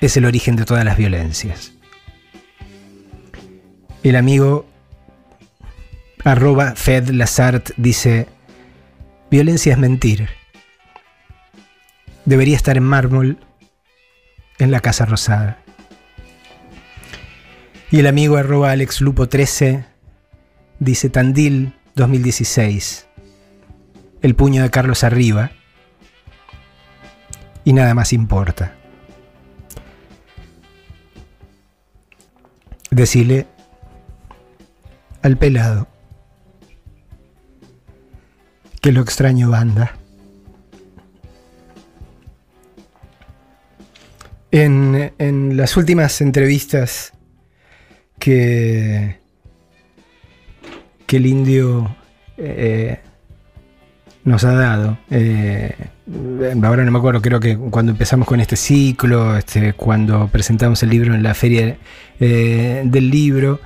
[0.00, 1.74] es el origen de todas las violencias.
[4.02, 4.66] El amigo
[6.24, 8.26] arroba Fed Lazart dice,
[9.30, 10.28] violencia es mentir.
[12.24, 13.38] Debería estar en mármol
[14.58, 15.58] en la Casa Rosada.
[17.92, 19.84] Y el amigo arroba Alex Lupo 13
[20.80, 23.06] dice Tandil 2016.
[24.20, 25.52] El puño de Carlos arriba.
[27.64, 28.74] Y nada más importa.
[32.90, 33.46] Decile
[35.22, 35.88] al pelado
[38.82, 39.96] que lo extraño banda.
[44.50, 47.14] En, en las últimas entrevistas
[48.18, 49.18] que,
[51.06, 51.96] que el indio
[52.36, 53.00] eh,
[54.24, 55.74] nos ha dado, eh,
[56.62, 60.90] ahora no me acuerdo, creo que cuando empezamos con este ciclo, este, cuando presentamos el
[60.90, 61.78] libro en la feria
[62.20, 63.60] eh, del libro,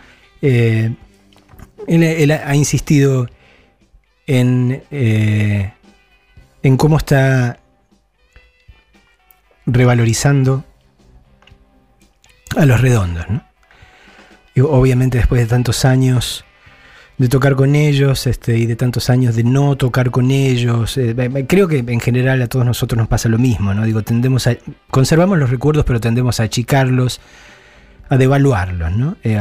[1.87, 3.29] él, ha insistido
[4.27, 5.73] en, eh,
[6.63, 7.59] en cómo está
[9.67, 10.65] revalorizando
[12.57, 13.29] a los redondos.
[13.29, 13.43] ¿no?
[14.55, 16.45] Y obviamente después de tantos años
[17.19, 21.15] de tocar con ellos este, y de tantos años de no tocar con ellos, eh,
[21.49, 23.73] creo que en general a todos nosotros nos pasa lo mismo.
[23.75, 23.85] ¿no?
[23.85, 24.57] Digo, tendemos a,
[24.91, 27.21] conservamos los recuerdos pero tendemos a achicarlos,
[28.09, 29.17] a devaluarlos, ¿no?
[29.25, 29.39] Eh,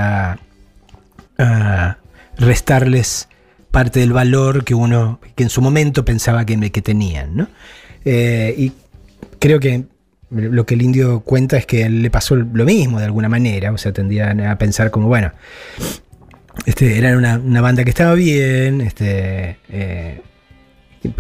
[2.37, 3.27] restarles
[3.71, 7.47] parte del valor que uno, que en su momento pensaba que, que tenían, ¿no?
[8.05, 8.71] Eh, y
[9.39, 9.85] creo que
[10.29, 13.77] lo que el indio cuenta es que le pasó lo mismo de alguna manera, o
[13.77, 15.31] sea, tendían a pensar como, bueno,
[16.65, 20.21] este, era una, una banda que estaba bien, este, eh,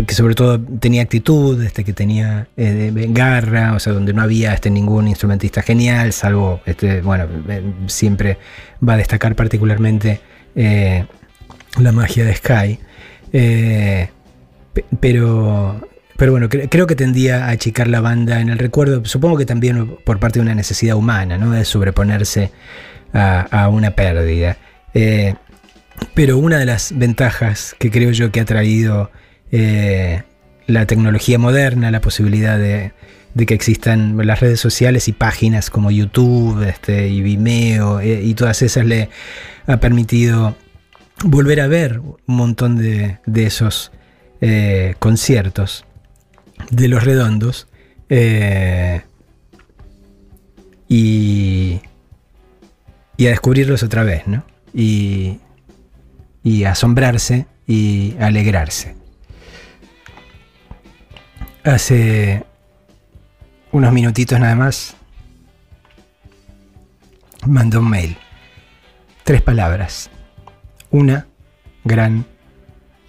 [0.07, 4.53] que sobre todo tenía actitud, este, que tenía eh, garra, o sea, donde no había
[4.53, 8.37] este, ningún instrumentista genial, salvo, este, bueno, eh, siempre
[8.87, 10.21] va a destacar particularmente
[10.55, 11.05] eh,
[11.79, 12.79] la magia de Sky.
[13.33, 14.09] Eh,
[14.99, 15.87] pero,
[16.17, 19.45] pero bueno, cre creo que tendía a achicar la banda en el recuerdo, supongo que
[19.45, 21.51] también por parte de una necesidad humana, ¿no?
[21.51, 22.51] de sobreponerse
[23.13, 24.57] a, a una pérdida.
[24.93, 25.35] Eh,
[26.13, 29.11] pero una de las ventajas que creo yo que ha traído
[30.67, 32.91] la tecnología moderna, la posibilidad de,
[33.35, 38.33] de, que existan las redes sociales y páginas como YouTube este, y Vimeo eh, y
[38.33, 39.09] todas esas le
[39.67, 40.55] ha permitido
[41.23, 43.91] volver a ver un montón de, de esos
[44.41, 45.85] eh, conciertos
[46.69, 47.67] de los redondos
[48.09, 49.01] eh,
[50.87, 51.81] y,
[53.17, 54.43] y, a descubrirlos otra vez, ¿no?
[54.73, 55.39] Y,
[56.43, 58.95] y asombrarse y alegrarse.
[61.63, 62.43] Hace
[63.75, 64.95] unos minutitos nada más
[67.45, 68.17] mandó un mail.
[69.25, 70.09] Tres palabras
[70.91, 71.27] una
[71.83, 72.25] gran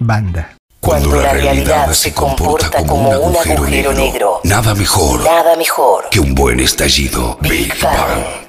[0.01, 0.57] banda.
[0.81, 6.07] Cuando la realidad se comporta como un agujero negro, nada mejor Nada mejor.
[6.11, 7.39] que un buen estallido.
[7.41, 8.46] Big Bang.